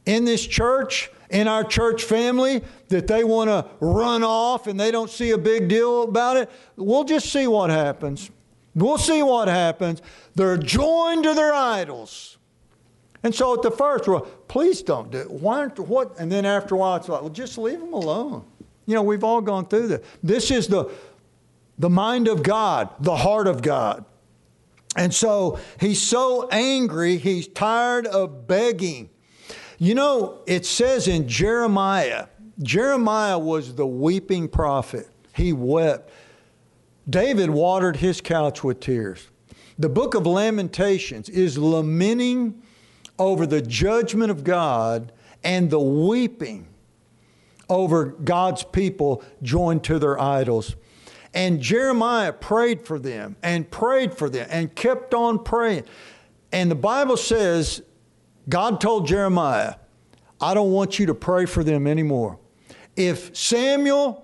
in 0.05 0.25
this 0.25 0.45
church, 0.45 1.09
in 1.29 1.47
our 1.47 1.63
church 1.63 2.03
family, 2.03 2.61
that 2.89 3.07
they 3.07 3.23
want 3.23 3.49
to 3.49 3.65
run 3.79 4.23
off 4.23 4.67
and 4.67 4.79
they 4.79 4.91
don't 4.91 5.09
see 5.09 5.31
a 5.31 5.37
big 5.37 5.69
deal 5.69 6.03
about 6.03 6.37
it. 6.37 6.49
We'll 6.75 7.05
just 7.05 7.31
see 7.31 7.47
what 7.47 7.69
happens. 7.69 8.29
We'll 8.75 8.97
see 8.97 9.23
what 9.23 9.47
happens. 9.47 10.01
They're 10.35 10.57
joined 10.57 11.23
to 11.23 11.33
their 11.33 11.53
idols. 11.53 12.37
And 13.23 13.33
so 13.33 13.53
at 13.53 13.61
the 13.61 13.71
first, 13.71 14.07
well, 14.07 14.21
please 14.47 14.81
don't 14.81 15.09
do 15.09 15.19
it. 15.19 15.31
Why 15.31 15.59
aren't, 15.59 15.79
what? 15.79 16.19
And 16.19 16.29
then 16.29 16.45
after 16.45 16.75
a 16.75 16.77
while, 16.77 16.97
it's 16.97 17.07
like, 17.07 17.21
well, 17.21 17.29
just 17.29 17.57
leave 17.57 17.79
them 17.79 17.93
alone. 17.93 18.43
You 18.85 18.95
know, 18.95 19.03
we've 19.03 19.23
all 19.23 19.39
gone 19.39 19.65
through 19.65 19.87
this. 19.87 20.05
This 20.21 20.51
is 20.51 20.67
the, 20.67 20.91
the 21.77 21.89
mind 21.89 22.27
of 22.27 22.43
God, 22.43 22.89
the 22.99 23.15
heart 23.15 23.47
of 23.47 23.61
God. 23.61 24.03
And 24.95 25.13
so 25.13 25.59
he's 25.79 26.01
so 26.01 26.47
angry, 26.49 27.17
he's 27.17 27.47
tired 27.47 28.05
of 28.07 28.47
begging. 28.47 29.09
You 29.79 29.95
know, 29.95 30.41
it 30.45 30.65
says 30.65 31.07
in 31.07 31.27
Jeremiah, 31.27 32.27
Jeremiah 32.61 33.39
was 33.39 33.75
the 33.75 33.87
weeping 33.87 34.47
prophet. 34.47 35.09
He 35.35 35.51
wept. 35.51 36.11
David 37.09 37.49
watered 37.49 37.97
his 37.97 38.21
couch 38.21 38.63
with 38.63 38.79
tears. 38.79 39.29
The 39.79 39.89
book 39.89 40.13
of 40.13 40.27
Lamentations 40.27 41.27
is 41.29 41.57
lamenting 41.57 42.61
over 43.17 43.45
the 43.47 43.61
judgment 43.61 44.31
of 44.31 44.43
God 44.43 45.11
and 45.43 45.69
the 45.69 45.79
weeping 45.79 46.67
over 47.69 48.05
God's 48.05 48.63
people 48.63 49.23
joined 49.41 49.83
to 49.85 49.97
their 49.97 50.19
idols. 50.19 50.75
And 51.33 51.59
Jeremiah 51.59 52.31
prayed 52.31 52.85
for 52.85 52.99
them 52.99 53.35
and 53.41 53.69
prayed 53.69 54.13
for 54.13 54.29
them 54.29 54.47
and 54.51 54.73
kept 54.75 55.13
on 55.13 55.43
praying. 55.43 55.83
And 56.51 56.69
the 56.69 56.75
Bible 56.75 57.17
says, 57.17 57.81
God 58.47 58.79
told 58.79 59.07
Jeremiah, 59.07 59.75
I 60.39 60.53
don't 60.53 60.71
want 60.71 60.99
you 60.99 61.07
to 61.07 61.15
pray 61.15 61.45
for 61.45 61.63
them 61.63 61.87
anymore. 61.87 62.37
If 62.95 63.35
Samuel 63.35 64.23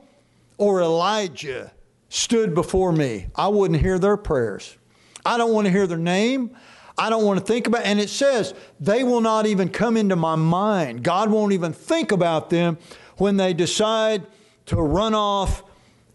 or 0.57 0.81
Elijah 0.81 1.71
stood 2.09 2.53
before 2.53 2.91
me, 2.91 3.27
I 3.35 3.47
wouldn't 3.47 3.79
hear 3.79 3.97
their 3.97 4.17
prayers. 4.17 4.77
I 5.25 5.37
don't 5.37 5.53
want 5.53 5.65
to 5.65 5.71
hear 5.71 5.87
their 5.87 5.97
name. 5.97 6.55
I 6.97 7.09
don't 7.09 7.25
want 7.25 7.39
to 7.39 7.45
think 7.45 7.65
about. 7.65 7.83
And 7.83 7.99
it 7.99 8.09
says 8.09 8.53
they 8.79 9.03
will 9.03 9.21
not 9.21 9.45
even 9.45 9.69
come 9.69 9.97
into 9.97 10.15
my 10.15 10.35
mind. 10.35 11.03
God 11.03 11.31
won't 11.31 11.53
even 11.53 11.71
think 11.73 12.11
about 12.11 12.49
them 12.49 12.77
when 13.17 13.37
they 13.37 13.53
decide 13.53 14.27
to 14.67 14.75
run 14.75 15.15
off 15.15 15.63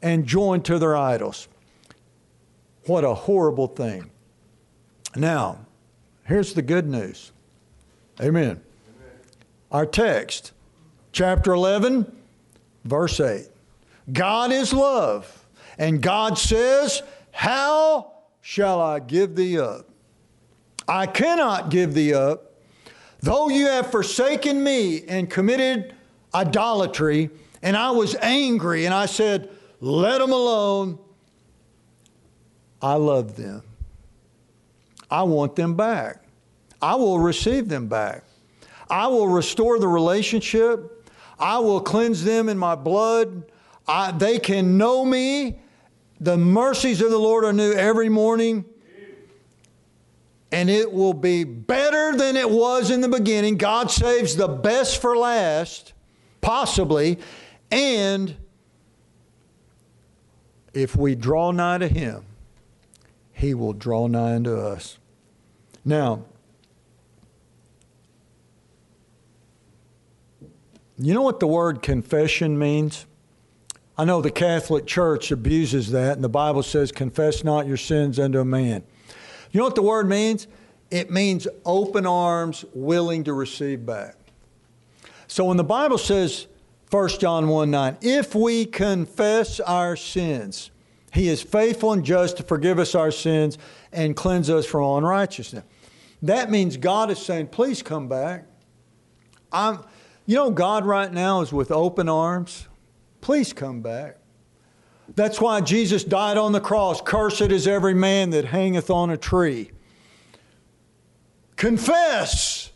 and 0.04 0.26
join 0.26 0.60
to 0.60 0.78
their 0.78 0.94
idols. 0.94 1.48
What 2.84 3.04
a 3.04 3.14
horrible 3.14 3.68
thing. 3.68 4.10
Now, 5.16 5.60
here's 6.26 6.52
the 6.52 6.60
good 6.60 6.86
news. 6.86 7.32
Amen. 8.20 8.42
Amen. 8.42 8.60
Our 9.72 9.86
text, 9.86 10.52
chapter 11.10 11.54
11, 11.54 12.14
verse 12.84 13.18
8. 13.18 13.46
God 14.12 14.52
is 14.52 14.74
love, 14.74 15.46
and 15.78 16.02
God 16.02 16.36
says, 16.36 17.02
How 17.30 18.12
shall 18.42 18.82
I 18.82 18.98
give 18.98 19.34
thee 19.34 19.58
up? 19.58 19.88
I 20.86 21.06
cannot 21.06 21.70
give 21.70 21.94
thee 21.94 22.12
up. 22.12 22.52
Though 23.20 23.48
you 23.48 23.68
have 23.68 23.90
forsaken 23.90 24.62
me 24.62 25.04
and 25.08 25.30
committed 25.30 25.94
idolatry, 26.34 27.30
and 27.62 27.74
I 27.74 27.92
was 27.92 28.14
angry 28.16 28.84
and 28.84 28.92
I 28.92 29.06
said, 29.06 29.48
Let 29.80 30.18
them 30.18 30.32
alone. 30.32 30.98
I 32.80 32.94
love 32.94 33.36
them. 33.36 33.62
I 35.10 35.22
want 35.22 35.56
them 35.56 35.74
back. 35.74 36.22
I 36.82 36.96
will 36.96 37.18
receive 37.18 37.68
them 37.68 37.88
back. 37.88 38.24
I 38.90 39.06
will 39.06 39.28
restore 39.28 39.78
the 39.78 39.88
relationship. 39.88 41.08
I 41.38 41.58
will 41.58 41.80
cleanse 41.80 42.24
them 42.24 42.48
in 42.48 42.58
my 42.58 42.74
blood. 42.74 43.50
I, 43.86 44.12
they 44.12 44.38
can 44.38 44.76
know 44.76 45.04
me. 45.04 45.58
The 46.20 46.36
mercies 46.36 47.00
of 47.00 47.10
the 47.10 47.18
Lord 47.18 47.44
are 47.44 47.52
new 47.52 47.72
every 47.72 48.08
morning 48.08 48.64
and 50.54 50.70
it 50.70 50.92
will 50.92 51.14
be 51.14 51.42
better 51.42 52.16
than 52.16 52.36
it 52.36 52.48
was 52.48 52.92
in 52.92 53.00
the 53.00 53.08
beginning. 53.08 53.56
God 53.56 53.90
saves 53.90 54.36
the 54.36 54.46
best 54.46 55.02
for 55.02 55.16
last, 55.16 55.94
possibly, 56.40 57.18
and 57.72 58.36
if 60.74 60.96
we 60.96 61.14
draw 61.14 61.50
nigh 61.50 61.78
to 61.78 61.88
Him, 61.88 62.24
He 63.32 63.54
will 63.54 63.72
draw 63.72 64.06
nigh 64.06 64.34
unto 64.34 64.54
us. 64.56 64.98
Now, 65.84 66.24
you 70.98 71.14
know 71.14 71.22
what 71.22 71.40
the 71.40 71.46
word 71.46 71.82
confession 71.82 72.58
means? 72.58 73.06
I 73.96 74.04
know 74.04 74.20
the 74.20 74.30
Catholic 74.30 74.86
Church 74.86 75.30
abuses 75.30 75.90
that, 75.92 76.14
and 76.14 76.24
the 76.24 76.28
Bible 76.28 76.62
says, 76.62 76.90
Confess 76.90 77.44
not 77.44 77.66
your 77.66 77.76
sins 77.76 78.18
unto 78.18 78.40
a 78.40 78.44
man. 78.44 78.82
You 79.52 79.58
know 79.58 79.64
what 79.64 79.76
the 79.76 79.82
word 79.82 80.08
means? 80.08 80.48
It 80.90 81.10
means 81.10 81.46
open 81.64 82.06
arms, 82.06 82.64
willing 82.74 83.24
to 83.24 83.32
receive 83.32 83.86
back. 83.86 84.16
So 85.28 85.44
when 85.44 85.56
the 85.56 85.64
Bible 85.64 85.98
says, 85.98 86.46
1 86.94 87.08
John 87.18 87.48
1 87.48 87.72
9, 87.72 87.96
if 88.02 88.36
we 88.36 88.64
confess 88.64 89.58
our 89.58 89.96
sins, 89.96 90.70
he 91.12 91.28
is 91.28 91.42
faithful 91.42 91.92
and 91.92 92.04
just 92.04 92.36
to 92.36 92.44
forgive 92.44 92.78
us 92.78 92.94
our 92.94 93.10
sins 93.10 93.58
and 93.92 94.14
cleanse 94.14 94.48
us 94.48 94.64
from 94.64 94.84
all 94.84 94.98
unrighteousness. 94.98 95.64
That 96.22 96.52
means 96.52 96.76
God 96.76 97.10
is 97.10 97.18
saying, 97.18 97.48
please 97.48 97.82
come 97.82 98.06
back. 98.06 98.46
I'm, 99.50 99.80
you 100.24 100.36
know, 100.36 100.52
God 100.52 100.86
right 100.86 101.12
now 101.12 101.40
is 101.40 101.52
with 101.52 101.72
open 101.72 102.08
arms. 102.08 102.68
Please 103.20 103.52
come 103.52 103.80
back. 103.80 104.18
That's 105.16 105.40
why 105.40 105.62
Jesus 105.62 106.04
died 106.04 106.36
on 106.36 106.52
the 106.52 106.60
cross. 106.60 107.00
Cursed 107.00 107.40
is 107.40 107.66
every 107.66 107.94
man 107.94 108.30
that 108.30 108.44
hangeth 108.44 108.88
on 108.88 109.10
a 109.10 109.16
tree. 109.16 109.72
Confess, 111.56 112.70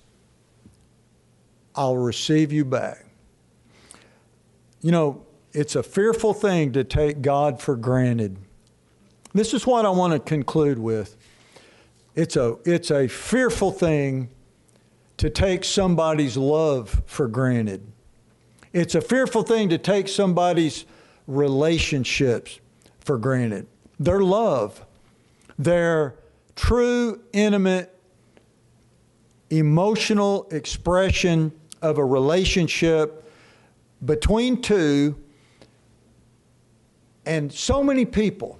I'll 1.76 1.96
receive 1.96 2.50
you 2.50 2.64
back. 2.64 3.04
You 4.80 4.92
know, 4.92 5.26
it's 5.52 5.76
a 5.76 5.82
fearful 5.82 6.34
thing 6.34 6.72
to 6.72 6.84
take 6.84 7.22
God 7.22 7.60
for 7.60 7.76
granted. 7.76 8.36
This 9.32 9.54
is 9.54 9.66
what 9.66 9.84
I 9.84 9.90
want 9.90 10.12
to 10.12 10.18
conclude 10.18 10.78
with. 10.78 11.16
It's 12.14 12.36
a, 12.36 12.56
it's 12.64 12.90
a 12.90 13.08
fearful 13.08 13.70
thing 13.70 14.30
to 15.18 15.30
take 15.30 15.64
somebody's 15.64 16.36
love 16.36 17.02
for 17.06 17.28
granted. 17.28 17.86
It's 18.72 18.94
a 18.94 19.00
fearful 19.00 19.42
thing 19.42 19.68
to 19.70 19.78
take 19.78 20.08
somebody's 20.08 20.84
relationships 21.26 22.60
for 23.00 23.18
granted. 23.18 23.66
Their 23.98 24.20
love, 24.20 24.84
their 25.58 26.14
true, 26.54 27.20
intimate, 27.32 27.94
emotional 29.50 30.48
expression 30.50 31.52
of 31.80 31.98
a 31.98 32.04
relationship 32.04 33.17
between 34.04 34.62
two 34.62 35.16
And 37.26 37.52
so 37.52 37.82
many 37.82 38.06
people 38.06 38.58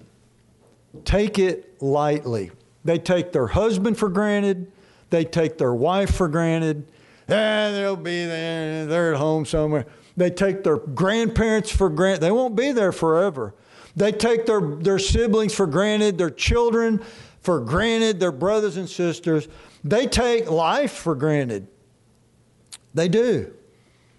take 1.05 1.39
it 1.39 1.81
lightly. 1.83 2.51
They 2.85 2.99
take 2.99 3.33
their 3.33 3.47
husband 3.47 3.99
for 3.99 4.09
granted, 4.09 4.71
they 5.11 5.25
take 5.25 5.59
their 5.59 5.75
wife 5.75 6.15
for 6.15 6.29
granted. 6.29 6.91
Eh, 7.29 7.71
they'll 7.73 7.97
be 7.97 8.25
there, 8.25 8.87
they're 8.87 9.15
at 9.15 9.19
home 9.19 9.45
somewhere. 9.45 9.87
They 10.17 10.31
take 10.31 10.65
their 10.65 10.79
grandparents 10.79 11.71
for 11.71 11.89
granted. 11.89 12.21
They 12.23 12.33
won't 12.33 12.57
be 12.57 12.73
there 12.73 12.93
forever. 12.93 13.55
They 13.95 14.13
take 14.13 14.47
their, 14.47 14.61
their 14.61 14.99
siblings 14.99 15.55
for 15.55 15.67
granted, 15.67 16.19
their 16.19 16.31
children 16.31 17.01
for 17.41 17.61
granted, 17.61 18.21
their 18.21 18.33
brothers 18.33 18.77
and 18.77 18.89
sisters. 18.89 19.49
They 19.85 20.07
take 20.07 20.51
life 20.51 20.93
for 20.93 21.15
granted. 21.15 21.69
They 22.95 23.09
do. 23.09 23.55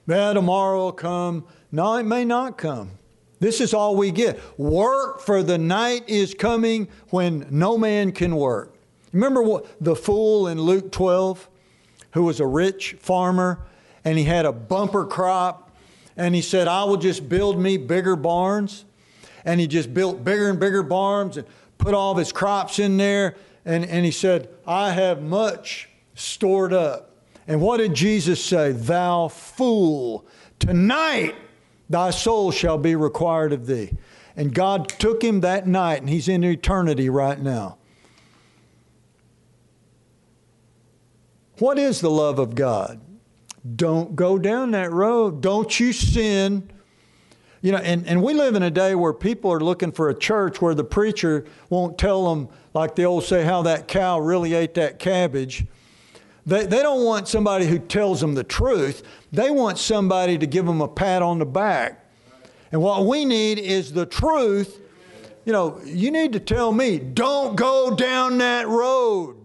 Yeah, 0.09 0.33
tomorrow 0.33 0.85
will 0.85 0.91
come. 0.91 1.45
No, 1.71 1.95
it 1.97 2.03
may 2.03 2.25
not 2.25 2.57
come. 2.57 2.89
This 3.39 3.61
is 3.61 3.75
all 3.75 3.95
we 3.95 4.09
get. 4.09 4.39
Work 4.57 5.19
for 5.21 5.43
the 5.43 5.59
night 5.59 6.09
is 6.09 6.33
coming 6.33 6.87
when 7.09 7.45
no 7.51 7.77
man 7.77 8.11
can 8.11 8.35
work. 8.35 8.73
Remember 9.13 9.43
what, 9.43 9.67
the 9.79 9.95
fool 9.95 10.47
in 10.47 10.59
Luke 10.59 10.91
12 10.91 11.47
who 12.13 12.23
was 12.23 12.39
a 12.39 12.45
rich 12.47 12.95
farmer 12.99 13.59
and 14.03 14.17
he 14.17 14.23
had 14.23 14.47
a 14.47 14.51
bumper 14.51 15.05
crop 15.05 15.77
and 16.17 16.33
he 16.33 16.41
said, 16.41 16.67
I 16.67 16.85
will 16.85 16.97
just 16.97 17.29
build 17.29 17.59
me 17.59 17.77
bigger 17.77 18.15
barns. 18.15 18.85
And 19.45 19.59
he 19.59 19.67
just 19.67 19.93
built 19.93 20.23
bigger 20.23 20.49
and 20.49 20.59
bigger 20.59 20.81
barns 20.81 21.37
and 21.37 21.45
put 21.77 21.93
all 21.93 22.11
of 22.13 22.17
his 22.17 22.31
crops 22.31 22.79
in 22.79 22.97
there. 22.97 23.35
And, 23.63 23.85
and 23.85 24.05
he 24.05 24.11
said, 24.11 24.49
I 24.65 24.91
have 24.91 25.21
much 25.21 25.87
stored 26.15 26.73
up. 26.73 27.08
And 27.49 27.61
what 27.61 27.77
did 27.77 27.95
Jesus 27.95 28.45
say? 28.45 28.73
Thou 28.73 29.27
fool, 29.27 30.23
tonight 30.59 31.33
thy 31.89 32.11
soul 32.11 32.51
shall 32.51 32.77
be 32.77 32.95
required 32.95 33.53
of 33.53 33.65
thee. 33.65 33.91
And 34.35 34.53
God 34.53 34.87
took 34.87 35.23
him 35.23 35.41
that 35.41 35.67
night, 35.67 35.99
and 35.99 36.07
he's 36.07 36.27
in 36.27 36.43
eternity 36.43 37.09
right 37.09 37.41
now. 37.41 37.79
What 41.57 41.79
is 41.79 42.01
the 42.01 42.11
love 42.11 42.37
of 42.37 42.53
God? 42.53 43.01
Don't 43.75 44.15
go 44.15 44.37
down 44.37 44.69
that 44.71 44.91
road. 44.91 45.41
Don't 45.41 45.79
you 45.79 45.91
sin. 45.91 46.69
You 47.63 47.71
know, 47.71 47.79
and, 47.79 48.07
and 48.07 48.21
we 48.21 48.35
live 48.35 48.53
in 48.53 48.61
a 48.61 48.69
day 48.69 48.93
where 48.93 49.11
people 49.11 49.51
are 49.51 49.59
looking 49.59 49.91
for 49.91 50.09
a 50.09 50.17
church 50.17 50.61
where 50.61 50.75
the 50.75 50.83
preacher 50.83 51.45
won't 51.71 51.97
tell 51.97 52.29
them, 52.29 52.47
like 52.75 52.95
the 52.95 53.05
old 53.05 53.23
say, 53.23 53.43
how 53.43 53.63
that 53.63 53.87
cow 53.87 54.19
really 54.19 54.53
ate 54.53 54.75
that 54.75 54.99
cabbage. 54.99 55.65
They, 56.49 56.65
they 56.65 56.81
don't 56.81 57.05
want 57.05 57.27
somebody 57.27 57.67
who 57.67 57.77
tells 57.77 58.21
them 58.21 58.33
the 58.33 58.43
truth. 58.43 59.03
They 59.31 59.51
want 59.51 59.77
somebody 59.77 60.35
to 60.39 60.47
give 60.47 60.65
them 60.65 60.81
a 60.81 60.87
pat 60.87 61.21
on 61.21 61.37
the 61.37 61.45
back. 61.45 62.03
And 62.71 62.81
what 62.81 63.05
we 63.05 63.23
need 63.23 63.59
is 63.59 63.93
the 63.93 64.07
truth. 64.07 64.81
You 65.45 65.53
know, 65.53 65.79
you 65.85 66.09
need 66.09 66.33
to 66.33 66.39
tell 66.39 66.71
me, 66.71 66.97
don't 66.97 67.55
go 67.55 67.95
down 67.95 68.39
that 68.39 68.67
road. 68.67 69.37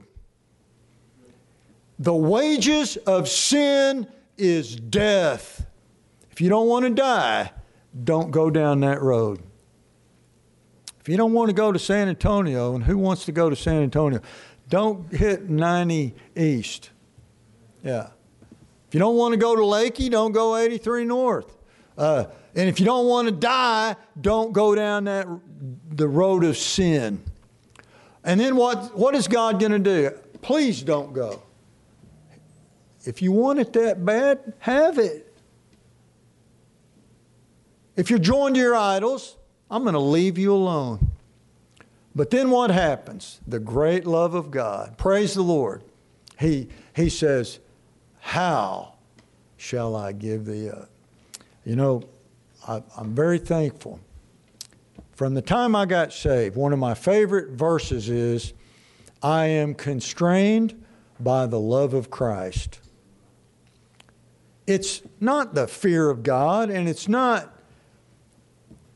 The 1.98 2.14
wages 2.14 2.96
of 2.96 3.28
sin 3.28 4.06
is 4.38 4.74
death. 4.74 5.66
If 6.30 6.40
you 6.40 6.48
don't 6.48 6.68
want 6.68 6.86
to 6.86 6.90
die, 6.90 7.52
don't 8.02 8.30
go 8.30 8.48
down 8.48 8.80
that 8.80 9.02
road. 9.02 9.42
If 11.02 11.08
you 11.10 11.18
don't 11.18 11.34
want 11.34 11.50
to 11.50 11.54
go 11.54 11.70
to 11.70 11.78
San 11.78 12.08
Antonio, 12.08 12.74
and 12.74 12.84
who 12.84 12.96
wants 12.96 13.26
to 13.26 13.32
go 13.32 13.50
to 13.50 13.56
San 13.56 13.82
Antonio? 13.82 14.22
Don't 14.70 15.12
hit 15.12 15.50
90 15.50 16.14
East. 16.34 16.90
Yeah. 17.84 18.08
If 18.88 18.94
you 18.94 19.00
don't 19.00 19.16
want 19.16 19.32
to 19.32 19.36
go 19.36 19.54
to 19.54 19.62
Leakey, 19.62 20.10
don't 20.10 20.32
go 20.32 20.56
83 20.56 21.04
North. 21.04 21.56
Uh, 21.96 22.24
and 22.56 22.68
if 22.68 22.80
you 22.80 22.86
don't 22.86 23.06
want 23.06 23.28
to 23.28 23.32
die, 23.32 23.96
don't 24.20 24.52
go 24.52 24.74
down 24.74 25.04
that 25.04 25.28
the 25.90 26.08
road 26.08 26.44
of 26.44 26.56
sin. 26.56 27.22
And 28.24 28.40
then 28.40 28.56
what, 28.56 28.96
what 28.96 29.14
is 29.14 29.28
God 29.28 29.60
going 29.60 29.72
to 29.72 29.78
do? 29.78 30.10
Please 30.40 30.82
don't 30.82 31.12
go. 31.12 31.42
If 33.04 33.20
you 33.20 33.32
want 33.32 33.58
it 33.58 33.72
that 33.74 34.04
bad, 34.04 34.54
have 34.60 34.98
it. 34.98 35.36
If 37.96 38.10
you're 38.10 38.18
joined 38.18 38.54
to 38.54 38.60
your 38.60 38.74
idols, 38.74 39.36
I'm 39.70 39.82
going 39.82 39.94
to 39.94 40.00
leave 40.00 40.38
you 40.38 40.54
alone. 40.54 41.10
But 42.14 42.30
then 42.30 42.50
what 42.50 42.70
happens? 42.70 43.40
The 43.46 43.58
great 43.58 44.06
love 44.06 44.34
of 44.34 44.50
God. 44.50 44.96
Praise 44.96 45.34
the 45.34 45.42
Lord. 45.42 45.82
He, 46.38 46.68
he 46.94 47.08
says, 47.08 47.58
How 48.24 48.94
shall 49.58 49.94
I 49.94 50.12
give 50.12 50.46
thee 50.46 50.70
up? 50.70 50.88
You 51.66 51.76
know, 51.76 52.02
I, 52.66 52.82
I'm 52.96 53.14
very 53.14 53.38
thankful. 53.38 54.00
From 55.12 55.34
the 55.34 55.42
time 55.42 55.76
I 55.76 55.84
got 55.84 56.10
saved, 56.10 56.56
one 56.56 56.72
of 56.72 56.78
my 56.78 56.94
favorite 56.94 57.50
verses 57.50 58.08
is, 58.08 58.54
I 59.22 59.44
am 59.44 59.74
constrained 59.74 60.82
by 61.20 61.46
the 61.46 61.60
love 61.60 61.92
of 61.92 62.10
Christ. 62.10 62.80
It's 64.66 65.02
not 65.20 65.54
the 65.54 65.68
fear 65.68 66.08
of 66.08 66.22
God 66.22 66.70
and 66.70 66.88
it's 66.88 67.06
not 67.06 67.54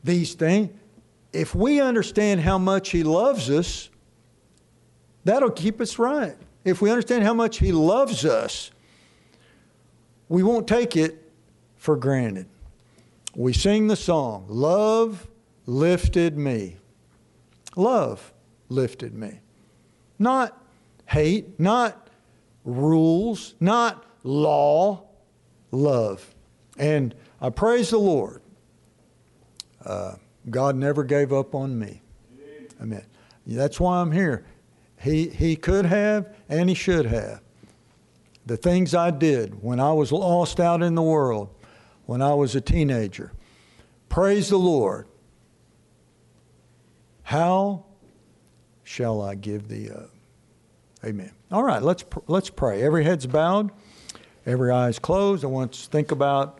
these 0.03 0.33
things. 0.33 0.71
If 1.33 1.53
we 1.53 1.79
understand 1.79 2.41
how 2.41 2.57
much 2.57 2.89
He 2.89 3.03
loves 3.03 3.51
us, 3.51 3.91
that'll 5.23 5.51
keep 5.51 5.79
us 5.79 5.99
right. 5.99 6.35
If 6.65 6.81
we 6.81 6.89
understand 6.89 7.23
how 7.23 7.35
much 7.35 7.59
He 7.59 7.71
loves 7.71 8.25
us, 8.25 8.71
we 10.29 10.43
won't 10.43 10.67
take 10.67 10.95
it 10.95 11.29
for 11.75 11.95
granted. 11.95 12.47
We 13.35 13.53
sing 13.53 13.87
the 13.87 13.95
song, 13.95 14.45
Love 14.47 15.27
lifted 15.65 16.37
me. 16.37 16.77
Love 17.75 18.33
lifted 18.69 19.13
me. 19.13 19.39
Not 20.17 20.61
hate, 21.05 21.59
not 21.59 22.09
rules, 22.63 23.55
not 23.59 24.05
law, 24.23 25.03
love. 25.71 26.35
And 26.77 27.15
I 27.41 27.49
praise 27.49 27.89
the 27.89 27.97
Lord. 27.97 28.41
Uh, 29.83 30.15
God 30.49 30.75
never 30.75 31.03
gave 31.03 31.31
up 31.33 31.55
on 31.55 31.77
me. 31.77 32.01
Amen. 32.81 33.05
That's 33.45 33.79
why 33.79 33.99
I'm 33.99 34.11
here. 34.11 34.45
He, 35.01 35.29
he 35.29 35.55
could 35.55 35.85
have 35.85 36.35
and 36.47 36.69
he 36.69 36.75
should 36.75 37.05
have. 37.05 37.41
The 38.49 38.57
things 38.57 38.95
I 38.95 39.11
did 39.11 39.61
when 39.61 39.79
I 39.79 39.93
was 39.93 40.11
lost 40.11 40.59
out 40.59 40.81
in 40.81 40.95
the 40.95 41.03
world, 41.03 41.53
when 42.07 42.19
I 42.19 42.33
was 42.33 42.55
a 42.55 42.61
teenager. 42.61 43.31
Praise 44.09 44.49
the 44.49 44.57
Lord. 44.57 45.07
How 47.21 47.85
shall 48.83 49.21
I 49.21 49.35
give 49.35 49.67
thee 49.67 49.91
up? 49.91 50.09
Amen. 51.05 51.31
All 51.51 51.61
right, 51.61 51.83
let's, 51.83 52.03
let's 52.25 52.49
pray. 52.49 52.81
Every 52.81 53.03
head's 53.03 53.27
bowed. 53.27 53.69
Every 54.47 54.71
eye 54.71 54.89
is 54.89 54.97
closed. 54.97 55.43
I 55.43 55.47
want 55.47 55.73
to 55.73 55.87
think 55.87 56.09
about 56.09 56.57